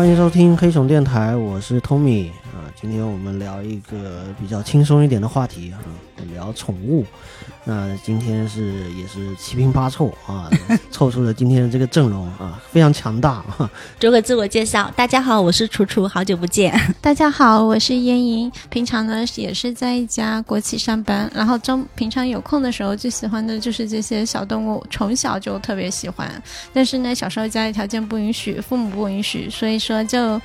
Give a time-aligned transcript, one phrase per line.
[0.00, 2.72] 欢迎收听黑熊电台，我是 Tommy 啊。
[2.74, 5.76] 今天我们聊一个比较轻松一点的话题啊，
[6.34, 7.04] 聊宠物。
[7.64, 10.48] 那今天是也是七拼八凑啊，
[10.90, 13.44] 凑出了今天的这个阵容啊，非常强大。
[14.00, 16.74] 做个自我介绍，大家好，我是楚楚，好久不见。
[17.02, 26.30] 大家好，我是燕莹，平常呢也是在一家国企上班，然后中平常有空的时候最喜欢的就是这些小动物，从小就特别喜欢。
[26.72, 30.40] 但是呢，小时候家里条件不允许，父母不允许，所以说就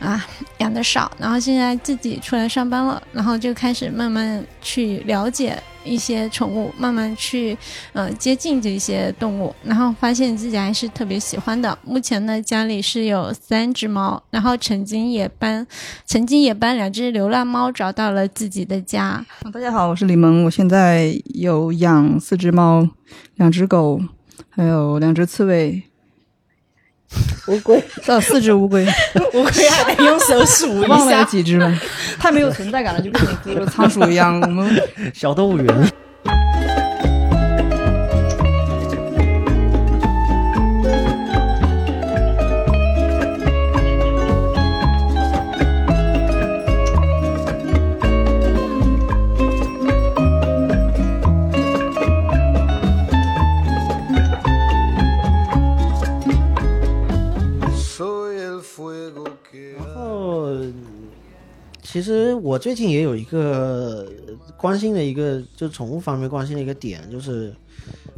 [0.00, 0.26] 啊
[0.58, 1.10] 养的少。
[1.16, 5.56] 然后现在自己出来上班了，然后就开始慢慢去了了解。
[5.88, 7.56] 一些宠物，慢慢去，
[7.92, 11.78] 呃，接近这些动物，然后发现自己还是特别喜欢的。
[11.84, 15.64] 目前呢，家里是有三只猫，然后曾经也帮，
[16.04, 19.24] 曾经也帮两只流浪猫找到了自己的家。
[19.52, 22.88] 大家好，我是李萌，我现在有养四只猫，
[23.36, 24.00] 两只狗，
[24.50, 25.84] 还有两只刺猬。
[27.48, 28.86] 乌龟，呃，四只乌龟，
[29.34, 31.72] 乌龟还得用手数一下，几只了？
[32.18, 34.40] 太没有存在感了，就跟你个仓鼠一样。
[34.40, 34.80] 我们
[35.14, 35.92] 小动物园。
[62.56, 64.10] 我最近也有一个
[64.56, 67.54] 关心的一个，就宠物方面关心的一个点，就是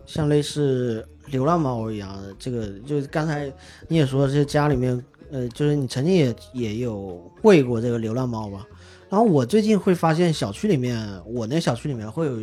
[0.07, 3.53] 像类似流浪猫一样的，这个就是刚才
[3.89, 8.65] 你也说，这家里面，呃，就是你曾经也也有喂过这个流浪猫吧？
[9.11, 12.39] 然后我最近会发现小区里面，我那小区里面会有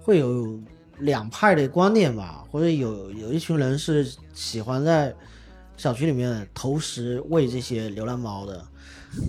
[0.00, 0.58] 会有
[1.00, 5.14] 两派的观念吧，或者有有一群人是喜欢在
[5.76, 8.64] 小区里面投食喂这些流浪猫的。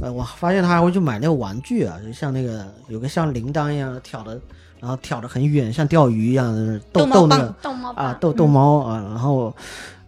[0.02, 4.40] 呃，我发现他还会去买那个玩具啊，就像那个有个像铃铛一样挑的，
[4.80, 9.04] 然后挑的很远，像钓鱼一样的逗逗那个逗猫啊，逗逗猫啊。
[9.10, 9.54] 然后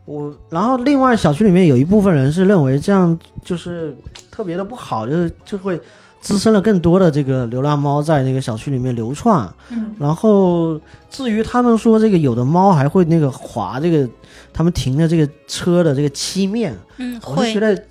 [0.06, 3.96] 我，然后另外小区里面有一部分人是认为这样就是
[4.30, 5.80] 特别的不好，就是就会
[6.22, 9.48] 滋生了更多的这个流浪猫在那个小区里面流窜。
[9.70, 9.94] 嗯。
[10.00, 14.08] 然后至于他们说这个有的猫还会那个划这个
[14.54, 17.84] 他们停的这个车的这个漆面，嗯，我是觉得。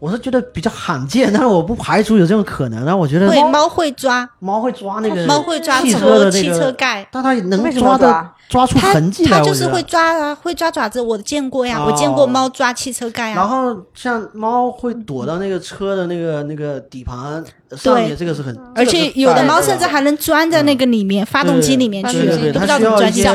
[0.00, 2.82] 我是觉得比较罕见，但是我不排除有这种可能。
[2.86, 9.38] 然后我觉得会猫会抓，猫会抓那个猫会抓车的汽车盖，但它能抓的抓出痕迹来。
[9.38, 13.34] 它就是会抓啊，会抓爪子，我见过呀，我见过猫抓汽车盖啊。
[13.34, 17.44] 然后像猫会躲到那个车的那个那个底盘
[17.76, 23.30] 上面，这个是很，而且有的猫甚至还能钻在那个里面发动机里面去，都不知道怎么钻进去。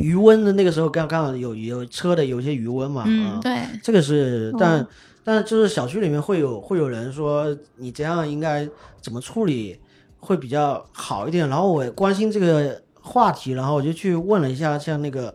[0.00, 4.84] 余温的那个时候刚刚好有有车的有些余温嘛，嗯，对，这个是但。
[5.32, 8.68] 但就是小区里面会有会有人说你这样应该
[9.00, 9.78] 怎么处理
[10.18, 15.32] 会比较好一点，然后我关心这个话题，然后我就去问了一下，像那个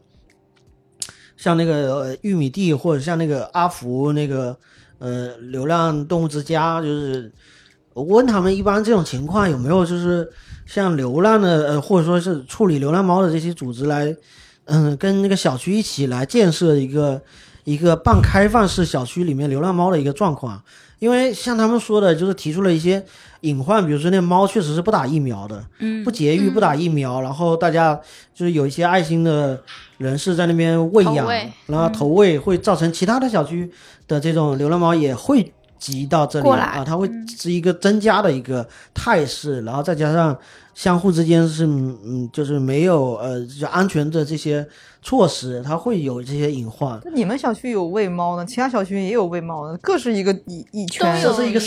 [1.38, 4.58] 像那个玉米地或者像那个阿福那个
[4.98, 7.32] 呃流浪动物之家，就是
[7.94, 10.30] 我问他们一般这种情况有没有就是
[10.66, 14.14] 像流浪的呃或者说是处理流浪猫的这些组织来
[14.66, 17.22] 嗯跟那个小区一起来建设一个。
[17.66, 20.62] 一个半开放式小区里面流浪猫的一个状况，
[21.00, 23.04] 因为像他们说的，就是提出了一些
[23.42, 28.00] 隐患，比如说那猫确实是不打疫苗的，嗯，不节育不打疫苗，然后大家
[28.34, 29.62] 就是有一些爱心的
[29.98, 31.28] 人士在那边喂养，
[31.66, 33.70] 然后投喂会造成其他的小区
[34.08, 40.38] 的这种流浪猫也会集到这里啊，它会是一个增加的一个态势，然后再加上。
[40.76, 44.68] 相互之间是嗯，就是没有呃，就安全的这些
[45.02, 47.00] 措施，它会有这些隐患。
[47.14, 51.60] 你们小区有喂猫的，其他小区也有喂猫的，各是一个一一圈，各是一个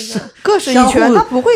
[0.43, 1.51] 各是一圈，它不会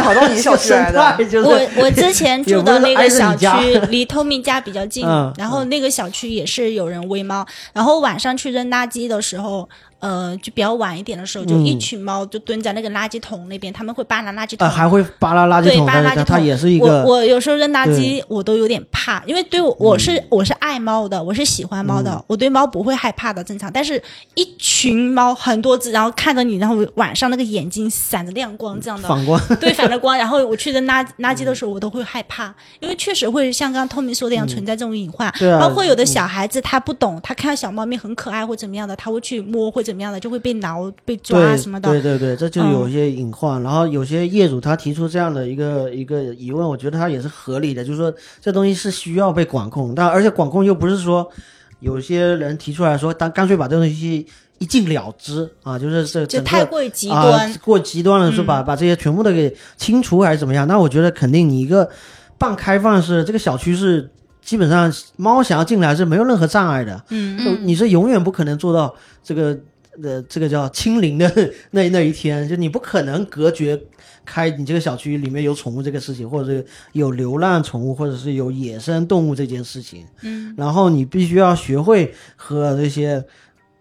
[0.00, 0.98] 跑到你小区来的。
[1.44, 3.46] 我我之前住的那个小区
[3.90, 5.06] 离透明家比较近，
[5.36, 9.68] 然后那个小区也是有人喂猫，然后晚上去扔垃圾的时候。
[9.98, 16.44] 呃，就比较晚一点的时候，就一群猫就蹲在那个垃圾桶那边，他们会扒拉垃圾桶，还会扒拉垃圾桶，对，扒拉垃圾桶。
[16.44, 17.02] 也是一个。
[17.04, 23.72] 我我有时候扔垃圾，我都有点怕，因为对我我是我是爱猫的，我是喜欢猫的，我对猫不会害怕的，正常。
[23.72, 24.00] 但是
[24.34, 30.16] 一群猫很多只，然后看着你，然后晚上那个眼睛闪着亮光，这样的反光， 对，反着光。
[30.16, 35.32] 然后我去扔垃垃圾的时候，我都会害怕，因为确实会像刚刚透明说的一样存在这种隐患。
[35.38, 40.92] 对包括有的小孩子他不懂，他看到小猫咪很可爱或怎么样的，他会去摸或怎么样的，就会被挠。
[41.04, 41.88] 被抓什么的？
[41.88, 43.62] 对对对，这就有一些隐患。
[43.62, 51.30] 然后有些业主他提出这样的一个一个疑问，我觉得他也是合理的，就是说这东西是需要被管控，但而且管控又不是说
[51.78, 54.26] 有些人提出来说，当干脆把这东西
[54.58, 60.66] 一禁了之啊，就是这就太过于极端，啊、过极端了，是把、把这些全部都给清除还是怎么样？
[60.66, 61.88] 那我觉得肯定你一个
[62.36, 64.10] 半开放式这个小区是
[64.42, 69.58] 基本上猫想要进来是没有任何障碍的，嗯，就你是永远不可能做到这个
[70.02, 71.30] 呃这个叫清零的
[71.70, 73.80] 那那一天，就你不可能隔绝
[74.24, 80.04] 开你这个小区里面有宠物这个事情，或者是有流浪宠物，或者是有野生动物这件事情。
[80.22, 83.24] 嗯，然后你必须要学会和这些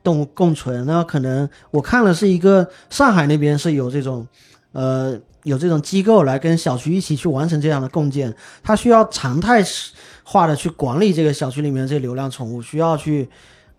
[0.04, 0.86] 动物共存。
[0.86, 4.28] 那可能我看了是一个上海那边是有这种
[4.72, 8.34] 呃有这种机构来跟小区一起去完成这样的共建，
[8.64, 9.64] 它需要常态
[10.24, 13.28] 化的去管理这个小区里面这些流浪宠物，需要去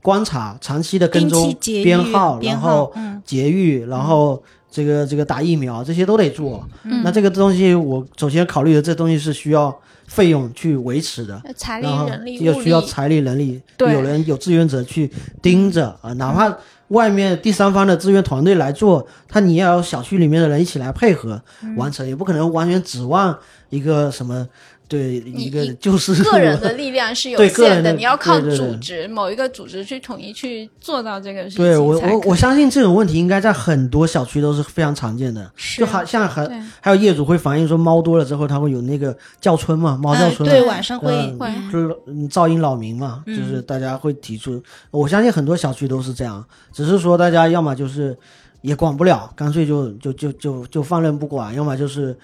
[0.07, 2.95] 观察、长期的跟踪编号，然后
[3.25, 6.65] 节育，然后这个这个打疫苗，这些都得做。
[6.85, 7.03] 嗯。
[7.03, 9.77] 那这个东西，我首先考虑的这东西是需要
[10.07, 15.11] 费用去维持的，财力然后、人力、又需要财力、人力，有人有志愿者去
[15.43, 16.57] 盯着啊，哪怕
[16.89, 21.75] 外面第三方的志愿团队来做，他你也要有小区里面的人一起来配合嗯。
[21.75, 23.37] 完成，也不可能完全指望
[23.71, 24.47] 一个什么
[24.89, 41.73] 对一个就是个人的力量是有对个人的你要靠组织某一个组织去统一去做到这个事情对我我我相信这种问题应该在很多小区都是非常常见的，是就好像很还有业主会反映说猫多了之后，它会有那个叫春嘛，猫叫春对，晚上会嗯会。
[41.73, 48.17] 就是嗯噪音扰民嘛，就是大家会提出，我相信很多小区都是这样，只是说大家要么就是
[48.61, 52.17] 也管不了，干脆就就就就就放任不管，要么就是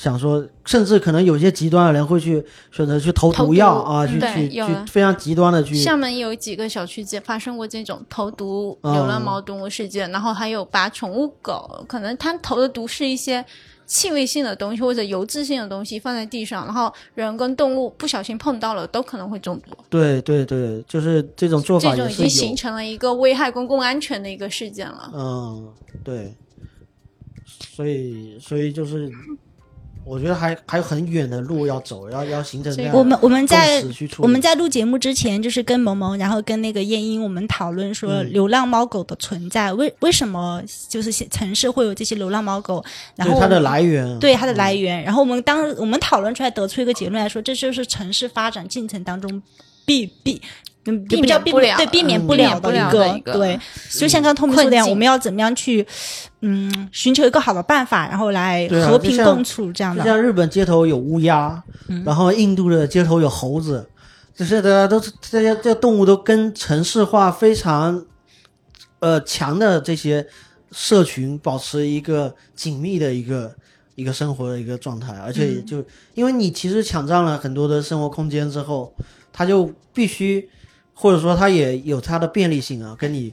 [0.00, 2.42] 想说，甚至可能有些极端的人会去
[2.72, 13.44] 选择去投投毒药啊，去对去去有非常极端的去，厦门有几个小区发生过这种投毒哦流浪猫动物事件，然后还有把宠物狗，可能它投的毒是一些
[13.84, 19.76] 气味性的东西或者油脂性的东西放在地上，然后人跟动物不小心碰到了，都可能会中毒。
[19.90, 25.12] 对对对，就是这种做法这种已经形，成了一个危害公共安全的一个事件了。
[25.14, 25.68] 嗯，
[26.02, 26.34] 对，
[27.76, 29.12] 所以所以就是。
[30.04, 33.84] 我觉得还还有很远的路要走，要要形成这样我们我们在
[34.18, 38.32] 我们在录节目之前，就是跟萌萌，然后跟那个燕英，我们讨论说嗯。
[38.32, 42.82] 流浪猫狗的存在，为为什么就是城市会有这些流浪猫狗，
[43.16, 49.42] 然后对它的来源，对它的来源，然后我们当我们讨论出来得出一个结论来说，这就是城市发展进程当中
[49.84, 50.40] 必必。
[50.86, 53.60] 嗯，避免不了对避免嗯不了的一个对，
[53.90, 55.86] 就像刚刚 Tommy 说的一样，我们要怎么样去，
[56.40, 60.02] 嗯，寻求一个好的办法，然后来和平共处这样的。
[60.02, 63.86] 就像日本街头有乌鸦，嗯然后印度的街头有猴子，
[64.34, 68.06] 就是大家都是这些这些动物都跟城市化非常
[69.00, 70.26] 呃强的这些
[70.72, 73.54] 社群保持一个紧密的一个
[73.96, 75.84] 一个生活的一个状态，而且就、
[76.14, 78.94] 因为你其实抢占了很多的生活空间之后，
[79.30, 80.48] 它就必须
[81.00, 83.32] 或者说它也有它的便利性啊，跟你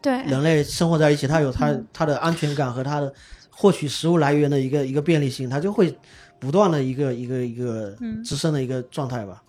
[0.00, 3.12] 对，人类生活在一起，它有它它的安全感和它的
[3.50, 5.92] 获取食物来源的一个一个便利性，它就会
[6.38, 7.92] 不断的一个一个一个
[8.24, 9.42] 滋生的一个状态吧。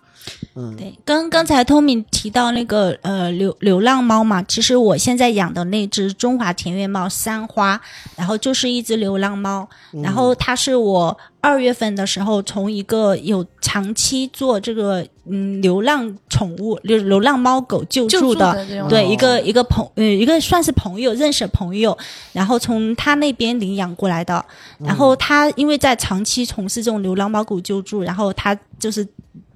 [0.54, 7.80] 嗯，对，刚刚才 Tommy 提到那个呃流流浪猫嘛，其实我现在养的那只中华田园猫三花，
[8.16, 9.68] 然后就是一只流浪猫，
[10.02, 18.66] 然后它是我二月份的时候从一个有长期做这个嗯流浪宠物流流浪猫狗救救助助的。
[18.88, 21.96] 对，哦一个一个朋呃一个算是朋友认识的朋友，
[22.32, 24.44] 然后从他那边领养过来的。
[24.78, 29.06] 然后他因为在长期从事这种流浪猫狗救助，然后他就是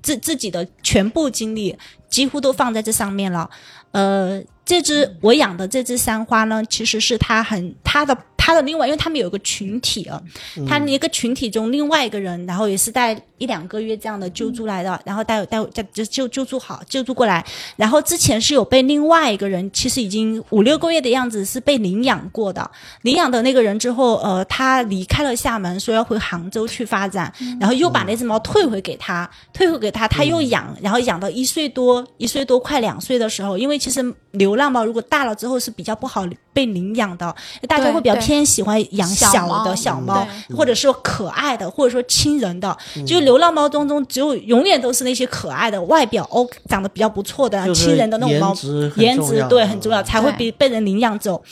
[0.05, 1.75] 自自己的全部精力
[2.09, 3.49] 几乎都放在这上面了。
[3.93, 10.21] 呃，这只我养的这只三花呢，其实是它很它的它的另外，因为他们有一个群体啊，
[10.67, 17.45] 它一个群体中另外一个人，然后也是带一两个月这样的救助来的，然后带带带就救救助好救助过来，
[17.77, 22.69] 然后之前是有被另外一个人，其实已经五六个月的样子是被领养过的，
[23.03, 37.35] 领养的那个人之后，呃，他离开了厦门，说要回杭州去发展，然后又把那只猫退回给他，退回给他，他又养，然后养到一岁多，一岁多快两岁的时候，因为其实流浪猫如果大了之后是比较不好被领养的，
[37.69, 42.75] 大家会比较偏喜欢养小的小猫，或者说可爱的，或者说亲人的。
[43.07, 51.43] 就流浪猫当中，只有永远都是那些可爱的、外表哦长得比较不错的、就是亲人的那种猫颜，值颜值对很重要，才会被被人领养走。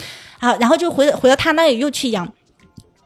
[0.40, 2.26] 好，然后就回回到他那里又去养。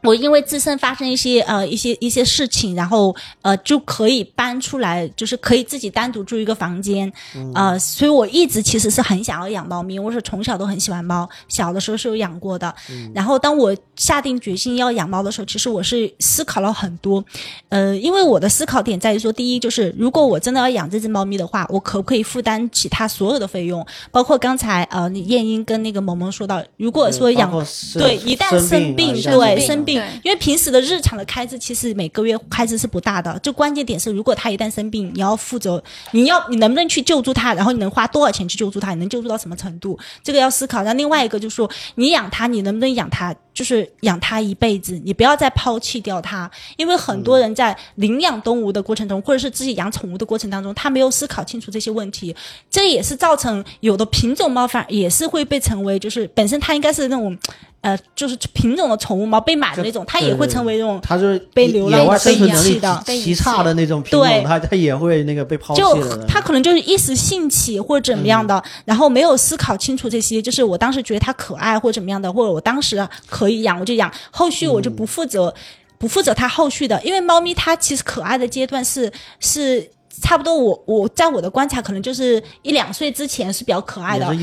[0.03, 7.11] 我因为自身发生一些呃一些一些事情，然后呃就可以搬出来，就是可以自己单独住一个房间，
[7.53, 12.73] 呃，所以我一直其实是很想要养猫咪，我是从小都很喜欢猫，小的时候是有养过的。
[13.13, 17.23] 然后当我下定决心要养猫的时候，其实我是思考了很多，
[17.69, 27.51] 呃，因为我的思考点在于说，第一就是如果我真的要养这只猫咪的话，我可不可以负担起它所有的费用，包括刚才呃燕英跟那个萌萌说到，如果说养
[27.93, 30.03] 对一旦生病对生病。
[30.23, 33.39] 因为平时的日常的开支，其实每个月开支是不大的。
[33.39, 40.83] 就关键点是，如果他一旦生病，你要负责，你要你能不能去救助他，然后你能花多少钱去救助他，你能救助到什么程度，这个要思考。
[40.83, 46.49] 那另外一个就是说，你养他，你能不能养他，就是养它一辈子，你不要再抛弃掉它。
[46.75, 52.35] 因为很多人在领养动物的过程中，或者是自己养宠物的过程当中，他没有思考清楚这些问题，
[52.69, 57.35] 这也是造成有的品种猫反而也是会被成为，就是本身它应该是那种。
[57.81, 75.53] 呃，就是品种的宠物猫被买的那种，它也会成为那种，它就是被流浪、被遗弃的、极差的那种品种，它它也会那个被抛弃就它可能就是一时兴起或者怎么样的，然后没有思考清楚这些，就是我当时觉得它可爱或者怎么样的，或者我当时可以养我就养，后续我就不负责，
[75.97, 79.91] 不负责它后续的，因为猫咪它其实可爱的阶段是是。
[80.19, 84.33] 差不多，我我在我的观察，可能就是一两岁之前是比较可爱的，上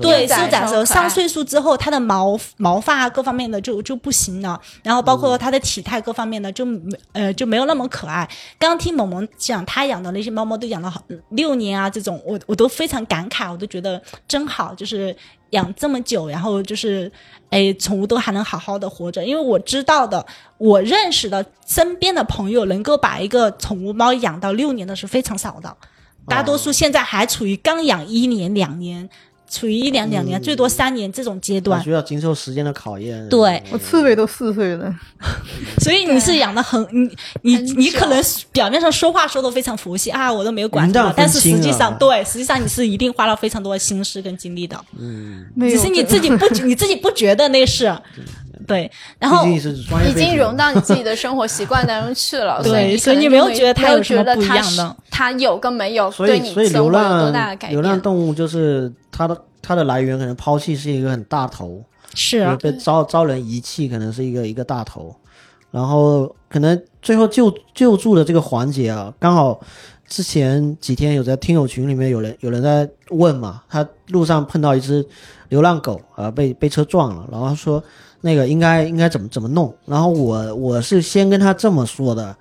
[0.00, 8.28] 对幼崽的时候，上岁数之后，它的毛毛发各方面的就就不行了，然后包括它的体态各方面的就没呃就没有那么可爱。
[8.58, 15.16] 刚刚听萌萌讲，他养的那些猫猫都养了好六年啊，这种我我都非常感慨，我都觉得真好，就是
[15.54, 17.10] 养这么久，然后就是。
[17.50, 20.26] 哎，宠物都还能好好的活着，因为我知道的，
[20.58, 25.76] 我认识的身边的朋友能够把一个宠物猫养到六年的是非常少的，
[26.26, 29.08] 大多数现在还处于刚养一年两年。
[29.54, 33.28] 处于一两两年，最多三年这种阶段，需要经受时间的考验。
[33.28, 34.92] 对，我刺猬都四岁了，
[35.78, 37.08] 所以你是养的很，你
[37.42, 44.76] 你你可能表面上说话说的非常佛系啊，我都没有管它，但是实际上，对，实际上你是一定花了非常多的心思跟精力的。
[44.98, 47.96] 嗯，只是你自己不你自己不觉得那是。
[48.66, 52.62] 对，然后已经融到你自己的 生活习惯当中去了。
[52.62, 54.96] 对，所以你没有觉得它有什么不一样的？
[55.10, 57.32] 它有跟没有，所以所以流浪
[57.68, 61.82] 流浪动物就是它的它的来源，可能抛弃是一个很大头，
[62.14, 65.14] 是啊被遭遭人遗弃，可能是一个一个大头，
[65.70, 69.60] 然后可能最后救救助的这个环节啊，刚好
[70.08, 75.06] 之前几天有在听友群里面有人有人在问嘛，他路上碰到一只
[75.50, 77.82] 流浪狗啊，被被车撞了，然后说。
[78.24, 79.76] 那个应该应该怎么怎么弄？
[79.84, 82.34] 然后我我是先跟他这么说的，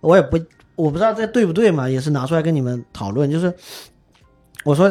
[0.00, 0.38] 我也不
[0.76, 3.30] 我不知道这对不对嘛，也是拿出来跟你们讨论。
[3.30, 3.52] 就是
[4.64, 4.90] 我说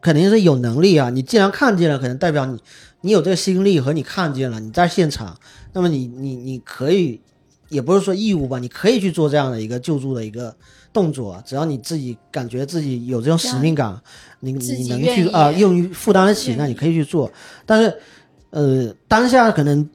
[0.00, 2.62] 肯定是有能力啊，你既然看见了，可能代表你
[3.00, 5.36] 你有这个心力和你看见了，你在现场，
[5.72, 7.20] 那么你你你可以
[7.68, 10.54] 也不是说义务吧，你可以去做这样的一个救助的一个
[10.92, 14.00] 动作，只要你自己感觉自己有这种使命感，
[14.38, 17.28] 你你能去啊，用于负担得起，那你可以去做，
[17.66, 17.92] 但是。
[18.50, 19.88] 呃，当下可能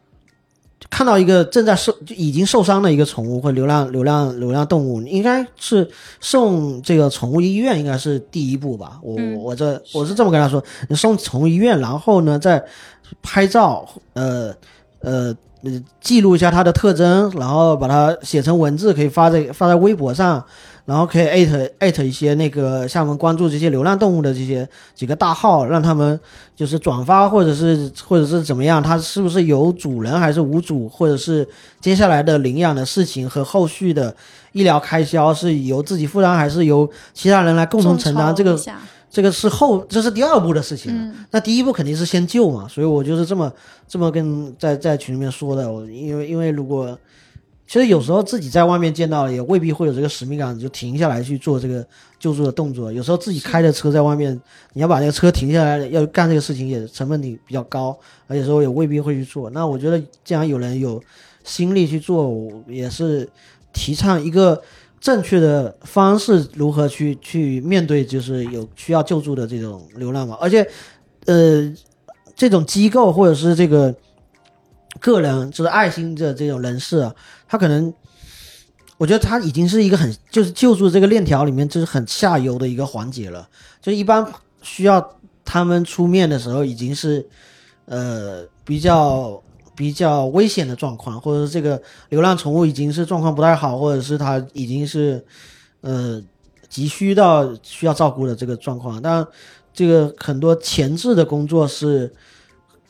[0.90, 5.90] 看到一个正在受就已经受伤的一个宠物或流浪流浪流浪动物，应该是
[6.22, 9.00] 送这个宠物医院，应该是第一步吧。
[9.02, 12.64] 我我这我是这么跟他说，你送宠物医院，然后呢再
[13.22, 14.54] 拍照，呃
[15.00, 15.36] 呃
[16.00, 20.44] 记录一下它的特征，然后把它写成文字，可以发在发在微博上。
[20.86, 26.20] 然后可以艾特艾特一些那个像我们关注这些流浪动物的这些几个大号，让他们
[26.56, 31.48] 就是转发或者是或者是怎么样，它是不是有主人还是无主，或者是
[31.82, 34.16] 接下来的领养的事情和后续的
[34.52, 38.36] 医疗开销是由自己负担还是由其他人来共同承担？
[38.36, 38.56] 这个
[39.10, 41.12] 这个是后这是第二步的事情。
[41.32, 43.52] 那第一步肯定是先救嘛，所以我就是这么
[43.88, 45.72] 这么跟在在群里面说的。
[45.72, 46.96] 我因为因为如果。
[47.68, 51.86] 其实有时候自己在外面见到也未必会有这个使命感，就停下来去做这个
[52.20, 52.92] 救助的动作。
[52.92, 54.40] 有时候自己开着车在外面，
[54.74, 59.50] 你要把那个车停下来，要干这个事情也成本你比较高，而且说也未必会去做。
[59.50, 61.02] 那我觉得，既然有人有
[61.44, 62.32] 心力去做，
[62.68, 63.28] 也是
[63.74, 64.62] 提倡一个
[65.02, 70.36] 正确的方式，如何去去面对就是有需要救助的这种流浪猫。
[70.36, 70.68] 而且，
[71.26, 71.74] 呃，
[72.36, 73.94] 这种机构或者是这个
[75.06, 77.12] 个人，就是爱心的这种人士。
[77.48, 77.94] 他可能，
[78.98, 83.48] 我觉得他已经是一个很就是救助这个链条里面就是很下游的一个环节了。
[83.82, 84.26] 就一般
[84.62, 87.26] 需要他们出面的时候，已经是
[87.86, 89.42] 呃比较
[89.76, 95.24] 比较危险的状况，或者是这个流浪宠物已经是状况不太好，或者是它已经是
[95.82, 96.22] 呃
[96.68, 99.02] 急需到需要照顾的这个状况。
[99.02, 99.26] 但
[99.72, 102.12] 这个很多前置的工作是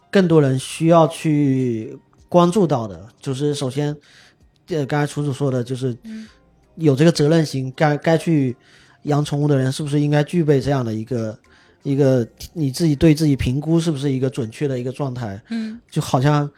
[0.10, 2.00] 更多人需要去。
[2.30, 3.96] 关注到的，就是首先，
[4.70, 5.96] 呃，刚才楚楚说的，就是
[6.76, 8.56] 有这个责任心，该该去
[9.04, 11.38] 养宠物的人，是不是应该具备这样的一个
[11.84, 15.42] 一个你自己对自己评估是不是一个准确的一个状态？
[15.50, 16.50] 嗯，就好像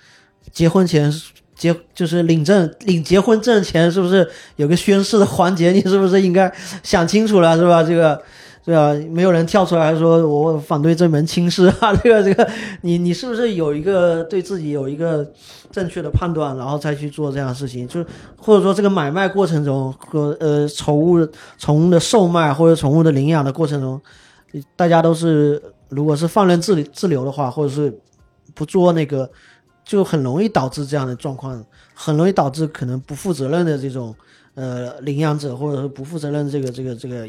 [0.51, 1.13] 结婚前
[1.55, 5.71] 结就是领证领结婚证前，是不是有个宣誓的环节？
[5.71, 6.51] 你是不是应该
[6.83, 7.83] 想清楚了，是吧？
[7.83, 8.21] 这个。
[8.67, 11.95] 对啊，没有人跳出来说我反对这门亲事啊！
[12.03, 12.45] 这个这个，
[12.81, 15.25] 你你是不是有一个对自己有一个
[15.71, 17.87] 正确的判断，然后再去做这样的事情？
[17.87, 18.05] 就是
[18.35, 21.25] 或者说这个买卖过程中和呃宠物
[21.57, 24.01] 宠物的售卖或者宠物的领养的过程中，
[24.75, 27.97] 大家都是如果是放任自自流的话，或者是
[28.53, 29.31] 不做那个，
[29.85, 34.13] 就很容易导致这样的状况，很容易导致可能不负责任的这种
[34.55, 36.93] 呃领养者，或者是不负责任这个这个。
[36.93, 37.25] 这个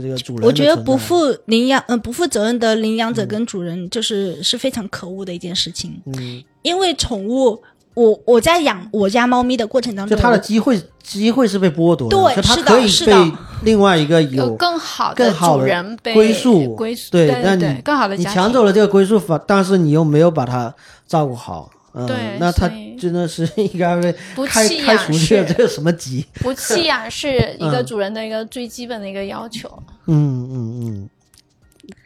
[0.00, 6.00] 这个主人，我觉得不负领养，嗯，不负责任的领养者跟主人，就是是非常可恶的一件事情。
[6.06, 7.62] 嗯，因为宠物，
[7.94, 13.32] 我我在养我家猫咪的过程当中，就它的机会机会是被剥夺的，对，是的，是的。
[13.62, 20.74] 另外一个有更好更好的人归宿，归宿，对，那你更好的你抢走了这个归宿法，但是你又没有把它
[21.06, 21.70] 照顾好。
[22.06, 24.12] 对，那他真的是 应该被
[24.46, 26.24] 开开除去这个什么级？
[26.34, 29.68] 不弃养 是一个主人的一个最基本的一个要求。
[30.06, 31.10] 嗯嗯嗯，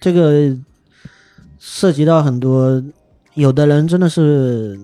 [0.00, 0.56] 这个
[1.58, 2.82] 涉及到很多，
[3.34, 4.78] 有的人真的是。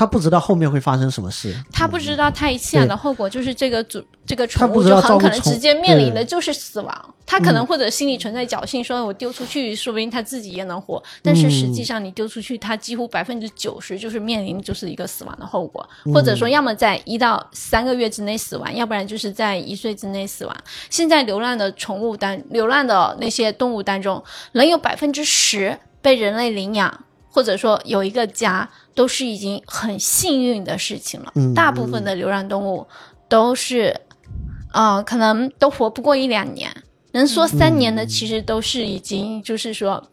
[0.00, 7.14] 他不知道后面会发生什么事，他不知道他一弃养的后果就是这个主这个宠物就很可能直接面临的就是死亡。
[7.26, 11.02] 他可能或者心里存在侥幸，说我丢出去，说不定他自己也能活。
[11.22, 20.56] 但是实际上你丢出去，他几乎百分之九十就是面临就是一个死亡的后果，或者说要么在一到三个月之内死亡，要不然就是在一岁之内死亡。
[20.88, 27.04] 现在流浪的宠物当流浪的那些动物当中，能有百分之十被人类领养。
[27.32, 28.68] 或者说有一个家
[29.00, 31.32] 都是已经很幸运的事情了。
[31.54, 32.86] 大部分的流浪动物
[33.30, 33.98] 都是，
[34.74, 36.70] 呃，可能都活不过一两年。
[37.12, 40.04] 能说三年的，其实都是已经就是说，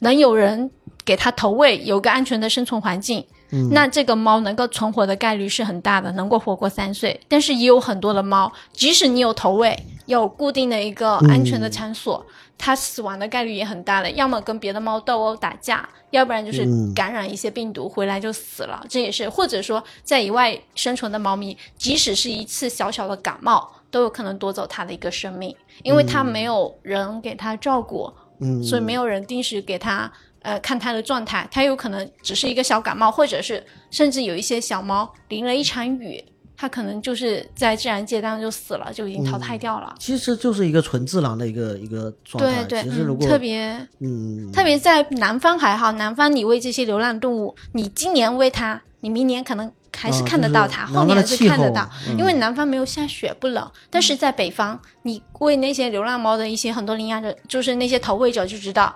[0.00, 0.70] 能有人
[1.06, 3.24] 给它投喂，有个安全的生存环境。
[3.70, 7.18] 那这个猫能够存活的概率是很大的，能够活过三岁。
[7.26, 9.74] 但是也有很多的猫，即使你有投喂，
[10.06, 12.24] 有固定的一个安全的场所。
[12.56, 16.64] 它死亡的概率也很大的，要么跟别的猫斗殴打架，要不然就是
[16.94, 18.82] 感染一些病毒回来就死了。
[18.88, 30.10] 这也是或者说在野外生存的猫咪，即使是一次小小的感冒，都有可能夺走它的一个生命，因为它没有人给它照顾，嗯所以没有人定时给它
[30.42, 36.24] 呃看它的状态，它有可能只是一个小感冒，或者是甚至有一些小猫淋了一场雨。
[36.56, 39.94] 它可能就是在自然界当中就死了，就已经淘汰掉了。
[39.98, 42.64] 其实就是一个纯自然的一个一个状态。
[42.64, 53.70] 对对，特别嗯，特别在南方还好，南方你喂这些流浪动物，你今年喂它，你明年可能还是看得到它，后年还是看得到，因为南方没有下雪不冷。
[53.90, 58.94] 但是在北方，你喂那些流浪猫的一些很多领养者，就是那些投喂者就知道。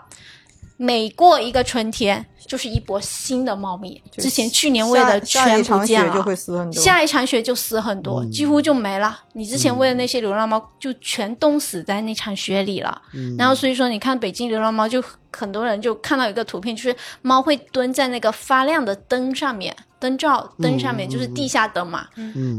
[0.80, 4.00] 每过一个春天，就是一波新的猫咪。
[4.12, 9.20] 之前去年喂的全不见了，下一场雪就死很多，几乎就没了。
[9.32, 13.02] 你之前喂的那些流浪猫就全冻死在那场雪里了。
[13.36, 22.06] 然后所以说，你看北京流浪猫，就很多人就看到一个图片，就是猫会蹲在那个发亮的灯上面，灯罩灯上面，就是地下灯嘛。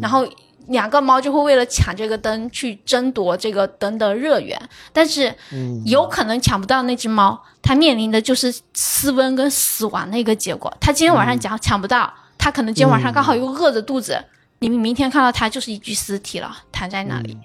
[0.01, 0.27] 然后。
[0.69, 4.60] 两个猫就会为了抢这个灯去争夺这个灯的热源，
[4.93, 5.34] 但是
[5.84, 10.71] 有可能抢不到那只猫，它面临的就是失温跟死亡的一个结果。
[10.79, 14.23] 它今天晚上抢抢不到，它可能今天晚上刚好又饿着肚子，
[14.60, 17.36] 你们明天看到它就是一具尸体了，躺在那里，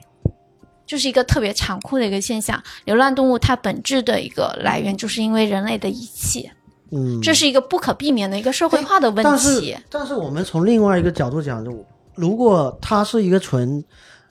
[0.86, 2.62] 就是一个特别残酷的一个现象。
[2.84, 6.50] 流浪动物它本质的一个来源就是因为人类的遗弃，
[6.92, 9.30] 嗯，这是一个不可避免的一个社会化的问题。
[9.30, 11.86] 但是，但是我们从另外一个角度讲，就。
[12.14, 13.82] 如果它是一个纯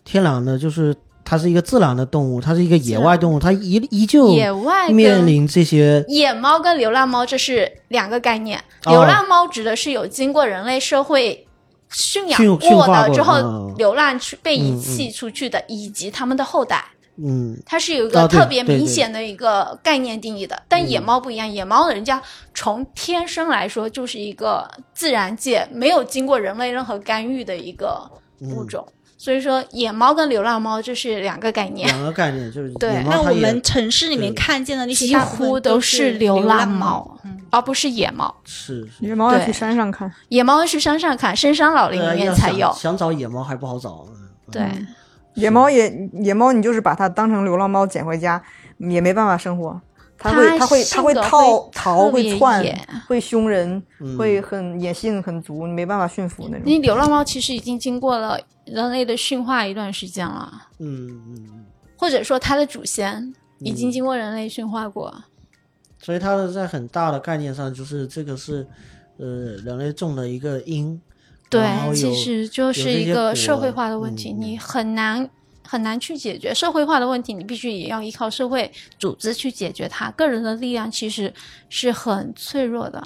[0.04, 8.62] 天然的，就是它是一个自然的动物，它是一个野外动物，它依依旧野外面临这些野猫跟流浪猫这是两个概念。
[8.86, 11.48] 流浪猫指的是有经过人类社会
[11.90, 16.84] 驯养过的之后流浪去被遗弃出去的，以及它们的后代。
[17.18, 22.22] 嗯，它是有一个特别明显的一个概念定义的，但野猫不一样，野猫人家
[22.56, 28.84] 从天生来说就是一个自然界没有经过人类任何干预的一个物种，
[29.16, 31.88] 所以说野猫跟流浪猫这是两个概念。
[31.88, 33.04] 两个概念就是对。
[33.04, 37.20] 那我们城市里面看见的那些几乎都是流浪猫，
[37.52, 38.36] 而不是野猫。
[38.44, 42.74] 是野猫要去山上看，野猫要去山上看，深山老林里面才有。
[42.76, 44.04] 想找野猫还不好找。
[44.52, 44.64] 对。
[45.36, 48.42] 野猫也野猫，你就是把它当成流浪猫捡回家，
[48.78, 49.82] 也没办法生活。
[50.16, 52.64] 它会它会性它会格套逃会窜
[53.08, 56.62] 会凶人，嗯会很野性很足，你没办法驯服那种。
[56.66, 61.66] 你流浪猫其实已经经过了人类的驯化一段时间了，嗯嗯嗯，
[61.98, 65.14] 或者说它的祖先已嗯经经过人类驯化过。
[66.00, 68.66] 所以它的在很大的概念上，就是这个是
[69.18, 69.26] 呃
[69.66, 71.02] 人类种的一个因，
[71.54, 75.30] 对，其实就是一个社会化的问题，嗯你很难
[75.66, 80.12] 很难去解决社会化的问题，你必须也要依靠社会组织去解决它。
[80.12, 81.34] 个人的力量其实
[81.70, 83.02] 是很脆弱的。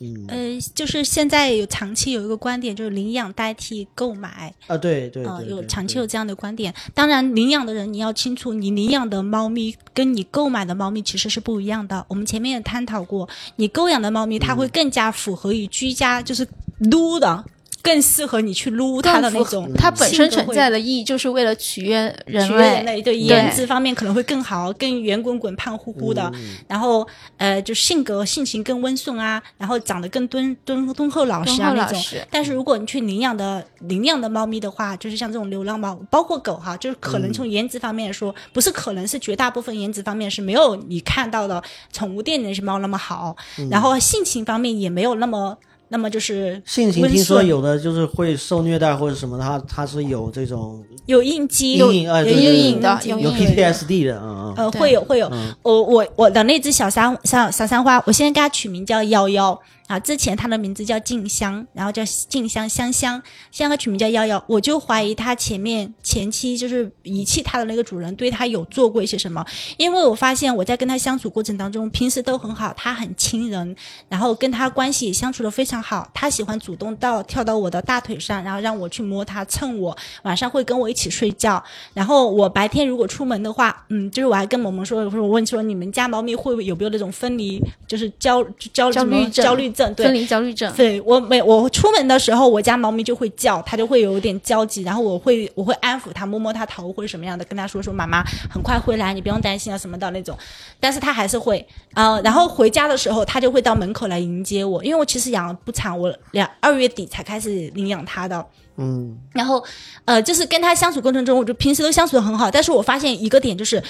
[0.00, 6.74] 嗯呃，就是现在有长期有一个观点，就是领养代替购买，啊对对呃，有长期有这样的观点。
[6.92, 12.04] 当然，领养的人你要清楚，你领养的猫咪跟你购买的猫咪其实是不一样的。
[12.08, 16.44] 我们前面也探讨过，你购养的猫咪它会更加符合于居家，就是
[16.80, 17.44] 撸的，
[17.82, 19.70] 更适合你去撸它的那种。
[19.76, 22.74] 它本身存在的的意义就是为了取悦人取悦类。
[22.76, 26.30] 人类，对颜值方面可能会更好，更圆滚滚、胖乎乎的。
[26.34, 32.00] 嗯然后呃，就性格性情更温顺啊，然后长得更敦敦敦厚老实啊那种。
[32.30, 43.36] 但是如果你去领养的领养的猫咪的话，就是像这种流浪猫，包括狗哈，就是可能从颜值方面来说，不是可能是绝大部分颜值方面是没有你看到的宠物店里那些猫那么好，
[43.70, 45.56] 然后性情方面也没有那么
[45.92, 54.54] 那么就是温性情听说有的就是会受虐待或者什么的，他他是有这种有印记，阴影，哎，有阴影的有 PTSD 的，嗯嗯。
[54.56, 55.54] 呃，会有会有，嗯。
[55.62, 69.44] 我我我的那只小三小小三花，我现在给它取名叫幺幺啊，之前它的名字叫静香，然后叫静香香香，现在它取名叫幺幺，我就怀疑它前面前期就是遗弃它的那个主人对它有做过一些什么，
[69.76, 73.76] 因为我发现我在跟它相处过程当中，平时都很好，它很亲人，
[74.08, 88.42] 然后跟它关系也相处的非常好，它喜欢主动到跳到我的大腿上，然后让我去摸它蹭我，晚上会跟我一起睡觉，然后我白天如果出门的话，嗯，就是我还跟萌萌说，我说我问说你们家猫咪会不会有没有那种分离，就是焦
[88.72, 90.04] 焦什么焦虑症焦虑症？
[90.04, 90.14] 分。
[90.14, 100.36] 离焦虑症，对我每我出门的时候，我家猫咪就会叫，它就会有点焦急，然后我会我会安抚它，摸摸它头或者什么样的，跟它说说妈妈很快回来，你不用担心啊什么的那种，
[100.78, 108.44] 但是它还是会，呃，然后回家的时候，它就会到门口来迎接我，因为我其实养了不长，我两二月底才开始领养它的，
[108.76, 109.62] 嗯，然后，
[110.04, 113.82] 呃，就是跟他相处过程中，我就平时都相处的很好，但是我发现一个点就是。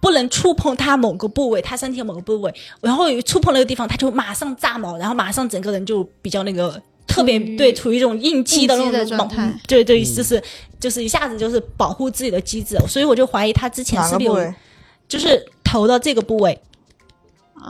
[0.00, 9.52] 不能触碰他某个部位，他身体某个部位，然后一触碰那个地方，他就马上炸毛，然后马上整个人就比较那个特别对，处于一种应激的那种毛状态。
[9.66, 10.42] 对对，就是
[10.78, 14.54] 就是一下子就是保护自己的机制，所以我就怀疑他之前是不是有？
[15.08, 16.67] 就是投到这个部位，啊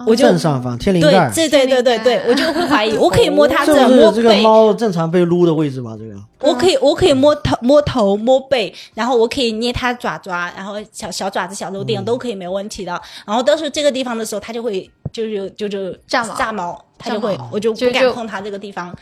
[0.06, 5.96] 我就正上方天灵对盖，对对对对对，我就会怀疑，我可以摸它这这不摸是这个，猫正常被撸的位置吗？
[5.98, 6.14] 这个？
[6.40, 11.86] 我可以，我可以摸头、摸头、摸背，然后我可以捏它爪爪，然后小小爪子、小肉嗯。
[11.86, 13.00] 垫都可以没问题的。
[13.26, 18.94] 然后到时候这个地方的时候，它就会就是就就炸毛炸毛，它就会我就不敢碰它这个地方。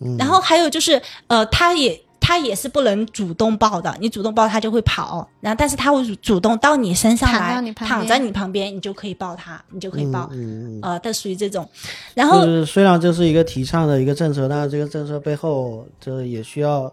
[0.00, 0.16] 嗯。
[0.18, 2.00] 然后还有就是，呃，它也
[2.30, 10.28] 它也是不能主动抱的，你主动抱它就会跑，然后但是它会主主动到你身上来躺在你旁边，你就可以抱它，你就可以抱。
[10.30, 11.68] 嗯嗯嗯，呃，它属于这种，
[12.14, 16.92] 然后就是虽然这是一个提倡的一个政策，但是这个政策背后，这也需要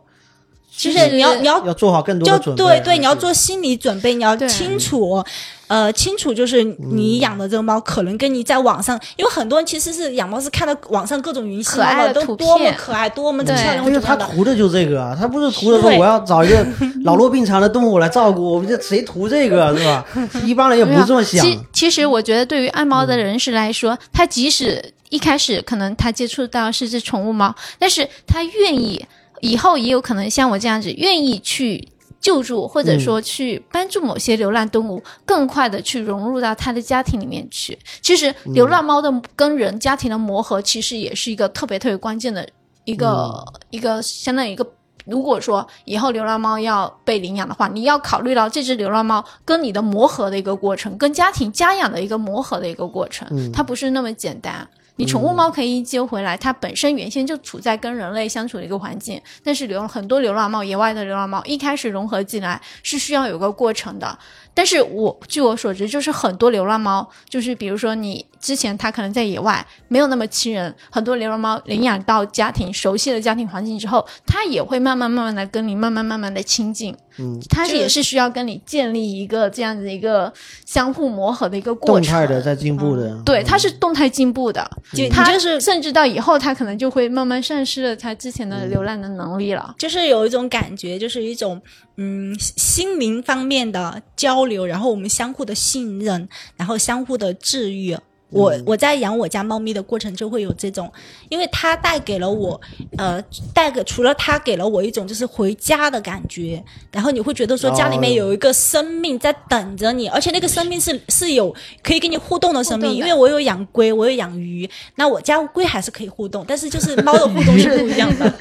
[0.78, 2.64] 其实你要你要要做好更多就的准备。
[2.64, 5.24] 对对，你要做心理准备，你要清楚，
[5.68, 14.16] 呃，清楚就是你养的这个猫可能跟你在网上，因为很多人其实是养猫是看到网上各种云吸可爱猫的的图都多么片可爱，多么对漂亮，因为他。
[14.16, 16.64] 图的就这个啊，他不是图的说我要找一个
[17.06, 20.06] 老弱病残的动物来照顾，我们这谁图这个是吧？
[20.44, 21.44] 一般人也不是这么想。
[21.44, 29.04] 其其实我觉得，对于爱猫的人士来说，他即使一开始可能他接触到是只宠物猫，但是他愿意
[29.42, 31.88] 以后也有可能像我这样子，愿意去
[32.20, 37.78] 救助或者说去帮助某些流浪动物，更快的去融入到它的家庭里面去。
[38.02, 42.48] 其实流浪猫的跟人家庭的磨合，其实也是一个特别特别关键的
[42.86, 44.66] 一个、一个相当于一个。
[45.06, 54.68] 如果说以后流浪猫要被领养的话，你要考虑到这只流浪猫跟你的磨合的一个过程，跟家庭家养的一个磨合的一个过程，它不是那么简单。
[54.98, 64.18] 你宠物猫可以接回来，它本身原先就处在跟人类相处的一个环境，但是流很多流浪猫，野外的流浪猫一开始融合进来是需要有个过程的。
[64.58, 76.96] 但是我据我所知，就是很多流浪猫，就是比如说你之前它可能在野外没有那么亲人，很多流浪猫领养到家庭熟悉的家庭环境之后，它也会慢慢慢慢的跟你慢慢慢慢的亲近。
[77.20, 80.32] 嗯，它也是需要跟你建立一个这样子一个
[80.66, 82.14] 相互磨合的一个过程动。
[82.14, 83.16] 态的在进步的。
[83.24, 89.76] 对，它是动态进步的，就它就是甚至到以后，它可能就会慢慢丧失了它之前的流浪的能力了。
[89.78, 91.60] 就是有一种感觉，就是一种
[91.98, 97.96] 嗯心灵方面的交流，然后我们相互的信任，然后相互的治愈。
[98.30, 100.92] 我我在养我家猫咪的过程就会有这种，
[101.30, 102.60] 因为它带给了我，
[102.98, 106.62] 呃，带给除了它给了我一种就是回家的感觉，
[106.92, 118.34] 然后你会觉得说家里面有一个生命在等着你，而且那个生命是是有可以跟你互动的生命，因为我有养龟，我有养鱼，那我家龟还是可以互动，但是就是猫的互动是不一样的。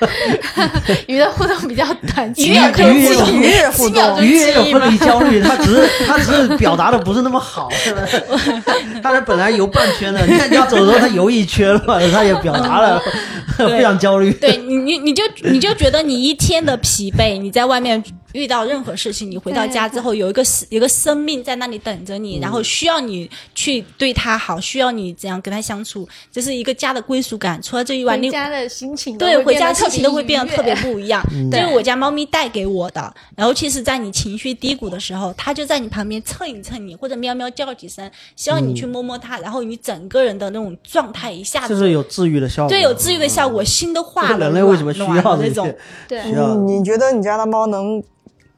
[1.06, 8.02] 鱼的互动比较短，鱼也可以互动鱼也互动几秒钟鱼也有分离焦虑，它只是 它只是表达的不是那么好，是吧？
[9.02, 13.00] 他是本来游半圈的， 你看你要走的时候他游一圈了，他也表达了
[13.56, 14.32] 非常焦虑。
[14.32, 18.02] 对你，你你就你就觉得你一天的疲惫，你在外面
[18.36, 27.60] 遇到任何事情，你回到家之后，有一个有一个生命在那里等着你，然后需要你去对它好，需要你怎样跟它相处，这是一个家的归属感。
[27.62, 31.22] 除了这以外，你回家的心情都对，会回家变得特别心情都会变得特别不一样。
[31.50, 33.12] 这是我家猫咪带给我的。
[33.34, 44.28] 然后，其实，在你情绪低谷的时候，它就在你旁边蹭一蹭你，或者喵喵叫几声，希望你去摸摸它，然后你整个人的那种状态一下子就是有治愈的效果，对有治愈的效果，心都化了。
[44.28, 45.74] 这个人类为什么需要那种？？
[46.08, 48.02] 对需要你觉得你家的猫能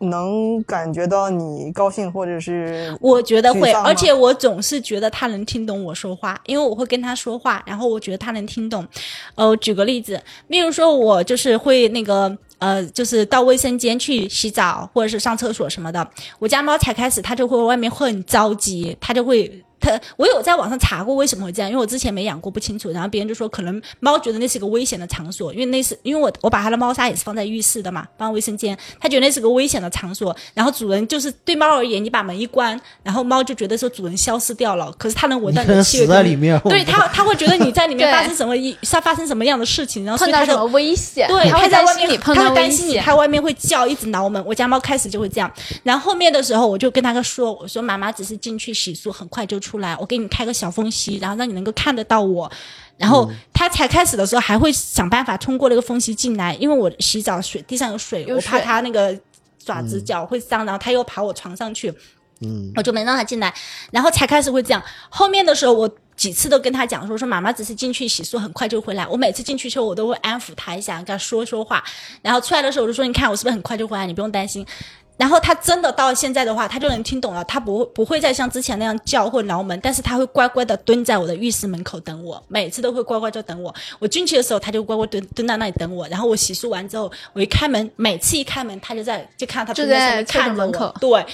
[0.01, 8.87] 能感觉到你高兴或者是我觉得会，而且我总是觉得他能听懂我说话，因为我会跟他说话，然后我觉得他能听懂。
[9.35, 12.37] 呃，举个例子，例如说我就是会那个。
[12.61, 16.05] 呃，就是到卫生间去洗澡，或者是上厕所什么的。
[16.41, 19.65] 我家猫才开始，它就会外面会很着急，它就会。
[19.81, 36.59] 它我有在网上查过为什么会这样，因为我之前没养过不清楚，然后别人就说可能猫觉得那是个危险的场所，因为那是因为我我把它的猫砂也是放在浴室的嘛，放卫生间，它觉得那是个危险的场所，然后主人就是对猫而言，你把门一关，然后猫就觉得说主人消失掉了，可是它能闻到你的气味， 死在里面。
[36.65, 43.19] 对它它会觉得你在里面发生什么一发发生什么样的事情，然后所以它就碰到什么危险，对，它会在外面心里碰到危他会担心你，它。
[43.19, 44.41] 外面会叫，一直挠门。
[44.47, 52.51] 我家猫开始就会这样，然后后面的时候我就跟它说：“我说妈妈只是进去洗漱，很快就出来，我给你开个小缝隙，然后让你能够看得到我。”
[52.97, 59.17] 然后他才开始的时候还会想办法通过那个缝隙进来，因为我洗澡水地上有水，有我怕水他那个
[59.59, 61.93] 爪子脚会脏，然后他又爬我床上去。
[62.41, 63.53] 嗯，我就没让他进来，
[63.91, 64.83] 然后才开始会这样。
[65.09, 69.07] 后面的时候，我几次都跟他讲说，说妈妈只是进去洗漱，很快就回来。
[69.07, 71.83] 我每次进去之后，我都会安抚他一下，跟他说说话。
[72.23, 74.07] 然后出来的时候，我就说，你看我是不是很快就回来？
[74.07, 74.67] 你不用担心。
[75.17, 83.75] 然后他真的到现在的话，他就能听懂了，他不会不会再像之前那样叫或挠门，但是他会乖乖的蹲在我的浴室门口等我，每次都会乖乖就等我。
[83.99, 86.07] 我进去的时候，他就乖乖蹲蹲在那里等我。
[86.07, 91.27] 然后我洗漱完之后，我一开门，每次一开门，他就在就看到他蹲在看着我门口对，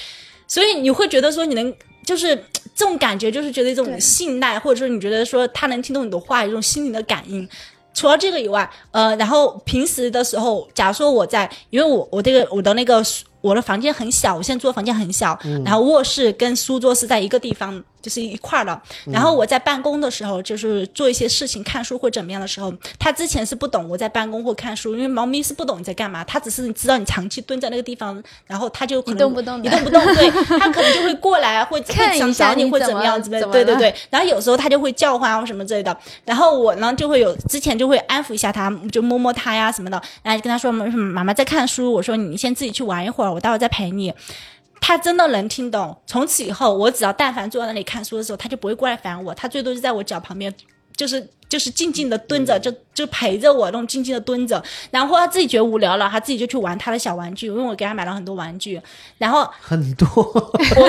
[0.46, 2.36] 所以你会觉得说你能就是
[2.74, 7.48] 这种感觉，就是觉得一种信赖，或者说你觉得说他能听懂你的话，一种心灵的感应。
[7.94, 13.00] 除了这个以外，呃，然后平时的时候，假如说我在，因为我我这个我的那个
[13.40, 18.78] 我的房间很小，我现在住的房间很小，然后卧室跟书桌是在一个地方，就是一块儿的。
[19.06, 33.94] 然后我在办公的时候，就是做一些事情、看书或怎么样的时候，他之前是不懂我在办公或看书，因为猫咪是不懂你在干嘛，它只是你知道你长期蹲在那个地方，然后它就可能一动不动一动不动，对， 它可能就会过来，会会想看一下找你或怎么样之类的，对对对。
[34.10, 44.12] 然后有时候它就会叫唤啊或什么之类的，然后我呢就会有之前就会安抚一下它，就摸摸它呀什么的，然后就跟它说妈妈在看书，我说你先自己去玩一会儿，我待会儿再陪你。
[44.86, 45.96] 他真的能听懂。
[46.06, 50.54] 从此以后，我只要但凡坐在那里看书的时候，他就不会过来烦我，他最多就在我脚旁边，
[50.94, 54.62] 就是就是静静的蹲着，就就陪着我那种静静的蹲着。
[54.90, 58.80] 然后他自己觉得无聊了，他自己就去玩他的小玩具，因为我给他买了很多玩具。
[59.18, 60.84] 然后很多，我我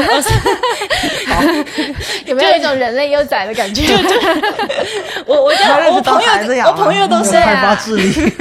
[2.25, 3.83] 有没有一种人类幼崽的感觉？
[5.25, 5.51] 我我
[5.93, 8.13] 我朋友孩子养我朋友都是开发智力。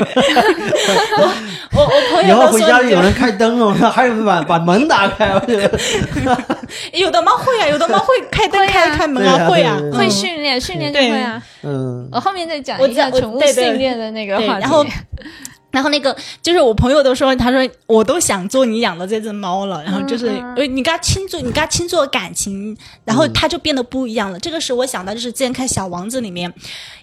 [1.77, 5.79] 我我朋以友都说后回家有人开灯哦，还有把把门打开，我觉得
[6.92, 11.42] 有的猫会啊，有的猫会开灯开开门对啊会啊会嗯训练，训练就对会啊。
[11.62, 14.61] 嗯，我后面再讲一我知道我个宠物训练的那个话题。
[14.61, 14.85] 然后
[15.71, 20.31] 然后那个就是我朋友都说，他说我都想做你养的这只猫了，然后就是
[20.69, 24.38] 你跟他倾注，你跟他倾注了感情，然后他就变得不一样了。
[24.38, 26.53] 这个时候我想到就是之前看《小王子》里面，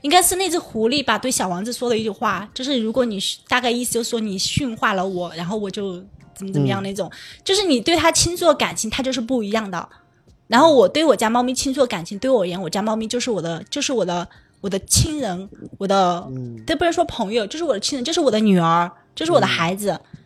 [0.01, 6.01] 应该是那只狐狸吧对小王子说的一句话，就是如果你大概意思就是说你驯化了我，然后我就
[6.33, 7.11] 怎么怎么样那种，
[7.43, 9.89] 就是你对他倾注感情，他就是不一样的。
[10.47, 14.27] 然后我对我家猫咪倾注感情，对我而言，我家猫咪就是我的，就是我的，
[14.61, 16.25] 我的亲人，我的，
[16.65, 19.89] 这不能说朋友，这是我的亲人，这是我的女儿，这是我的孩子。
[19.91, 20.20] 嗯，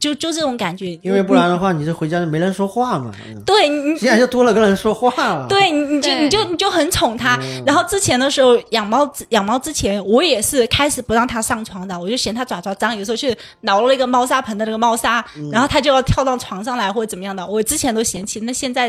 [0.00, 3.12] 就就这种感觉，因为不然的话，你这回家就没人说话嘛。
[3.44, 5.46] 对，你现在就多了个人说话了。
[5.46, 7.38] 对，你你就你就你就很宠它。
[7.66, 17.46] 然后之前的时候养猫养猫之前，我也是开始不让它上床的，我就嫌它爪爪脏，有时候去挠了那个猫砂盆的那个猫砂，然后它就要跳到床上来或者怎么样的。
[17.46, 18.88] 我之前都嫌弃，那现在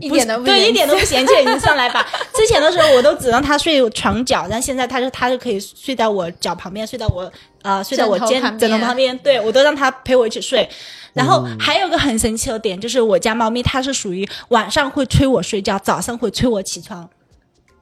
[0.00, 2.04] 一点都不对，一点都不嫌弃，你上来吧。
[2.34, 7.30] 之前的时候我都只让它睡床脚，但现在它就它就可以睡在我脚旁边，睡在我。
[7.64, 10.68] 啊，睡在我肩枕头旁边，对我都让它陪我一起睡。
[11.12, 17.08] 然后还有个很神奇的点，就是我家猫咪它是属于晚上会催我睡觉，早上会催我起床。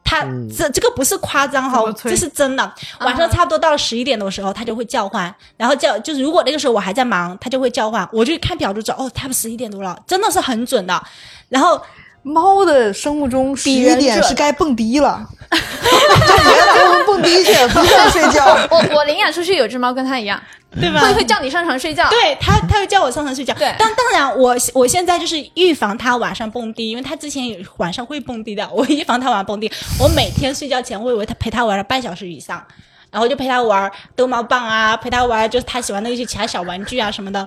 [0.04, 2.74] 它这这个不是夸张哈，这是真的。
[3.00, 11.02] 晚上差不多到十一点的时候，它就会叫唤，然后叫就是如果那个时候我还在忙，它就会叫唤，我就看表就知道哦，它十一点多了，真的是很准的。
[11.48, 11.80] 然后
[12.22, 15.28] 猫的生物钟十一点是该蹦迪了。
[15.52, 18.44] 就别的蹦迪去，不想睡觉。
[18.70, 20.40] 我我领养出去有只猫跟它一样，
[20.80, 21.00] 对吧？
[21.00, 22.08] 会会叫你上床睡觉。
[22.08, 23.52] 对它，它会叫我上床睡觉。
[23.54, 27.44] 对，但当然，我我现在就是预防它晚上蹦迪，因为它之前
[27.76, 28.66] 晚上会蹦迪的。
[28.72, 32.64] 我预防它晚上蹦迪，我每天睡觉前会为它陪它玩了半小时以上，
[33.10, 37.46] 然后就陪它玩逗猫棒啊，陪它玩就是它喜欢的一些其他小玩具啊什么的。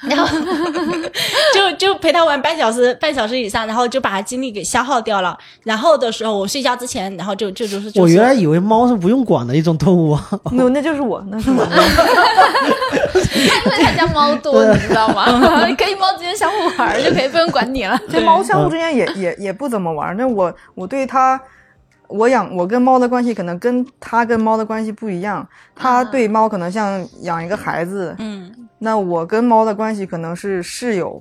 [0.00, 0.26] 然 后
[1.54, 5.36] 就就陪他玩半小时，半小时以上，然后就把他精力给消耗掉了。
[5.62, 7.90] 然后的时候，我睡觉之前，然后就就就是。
[8.00, 10.28] 我原来以为猫是不用管的一种动物啊。
[10.50, 11.64] 没有，那就是我，那是我。
[13.34, 13.40] 因
[13.72, 15.24] 为他家猫多，你知道吗？
[15.76, 17.98] 可以猫之间相互玩，就可以不用管你了。
[18.10, 20.16] 这猫相互之间也也也不怎么玩。
[20.16, 21.40] 那我我对它，
[22.14, 25.46] 我养我跟猫的关系可能跟它跟猫的关系不一样。
[25.74, 28.14] 它对猫可能像养一个孩子。
[28.18, 28.52] 嗯。
[28.78, 31.20] 那我跟猫的关系可能是室友。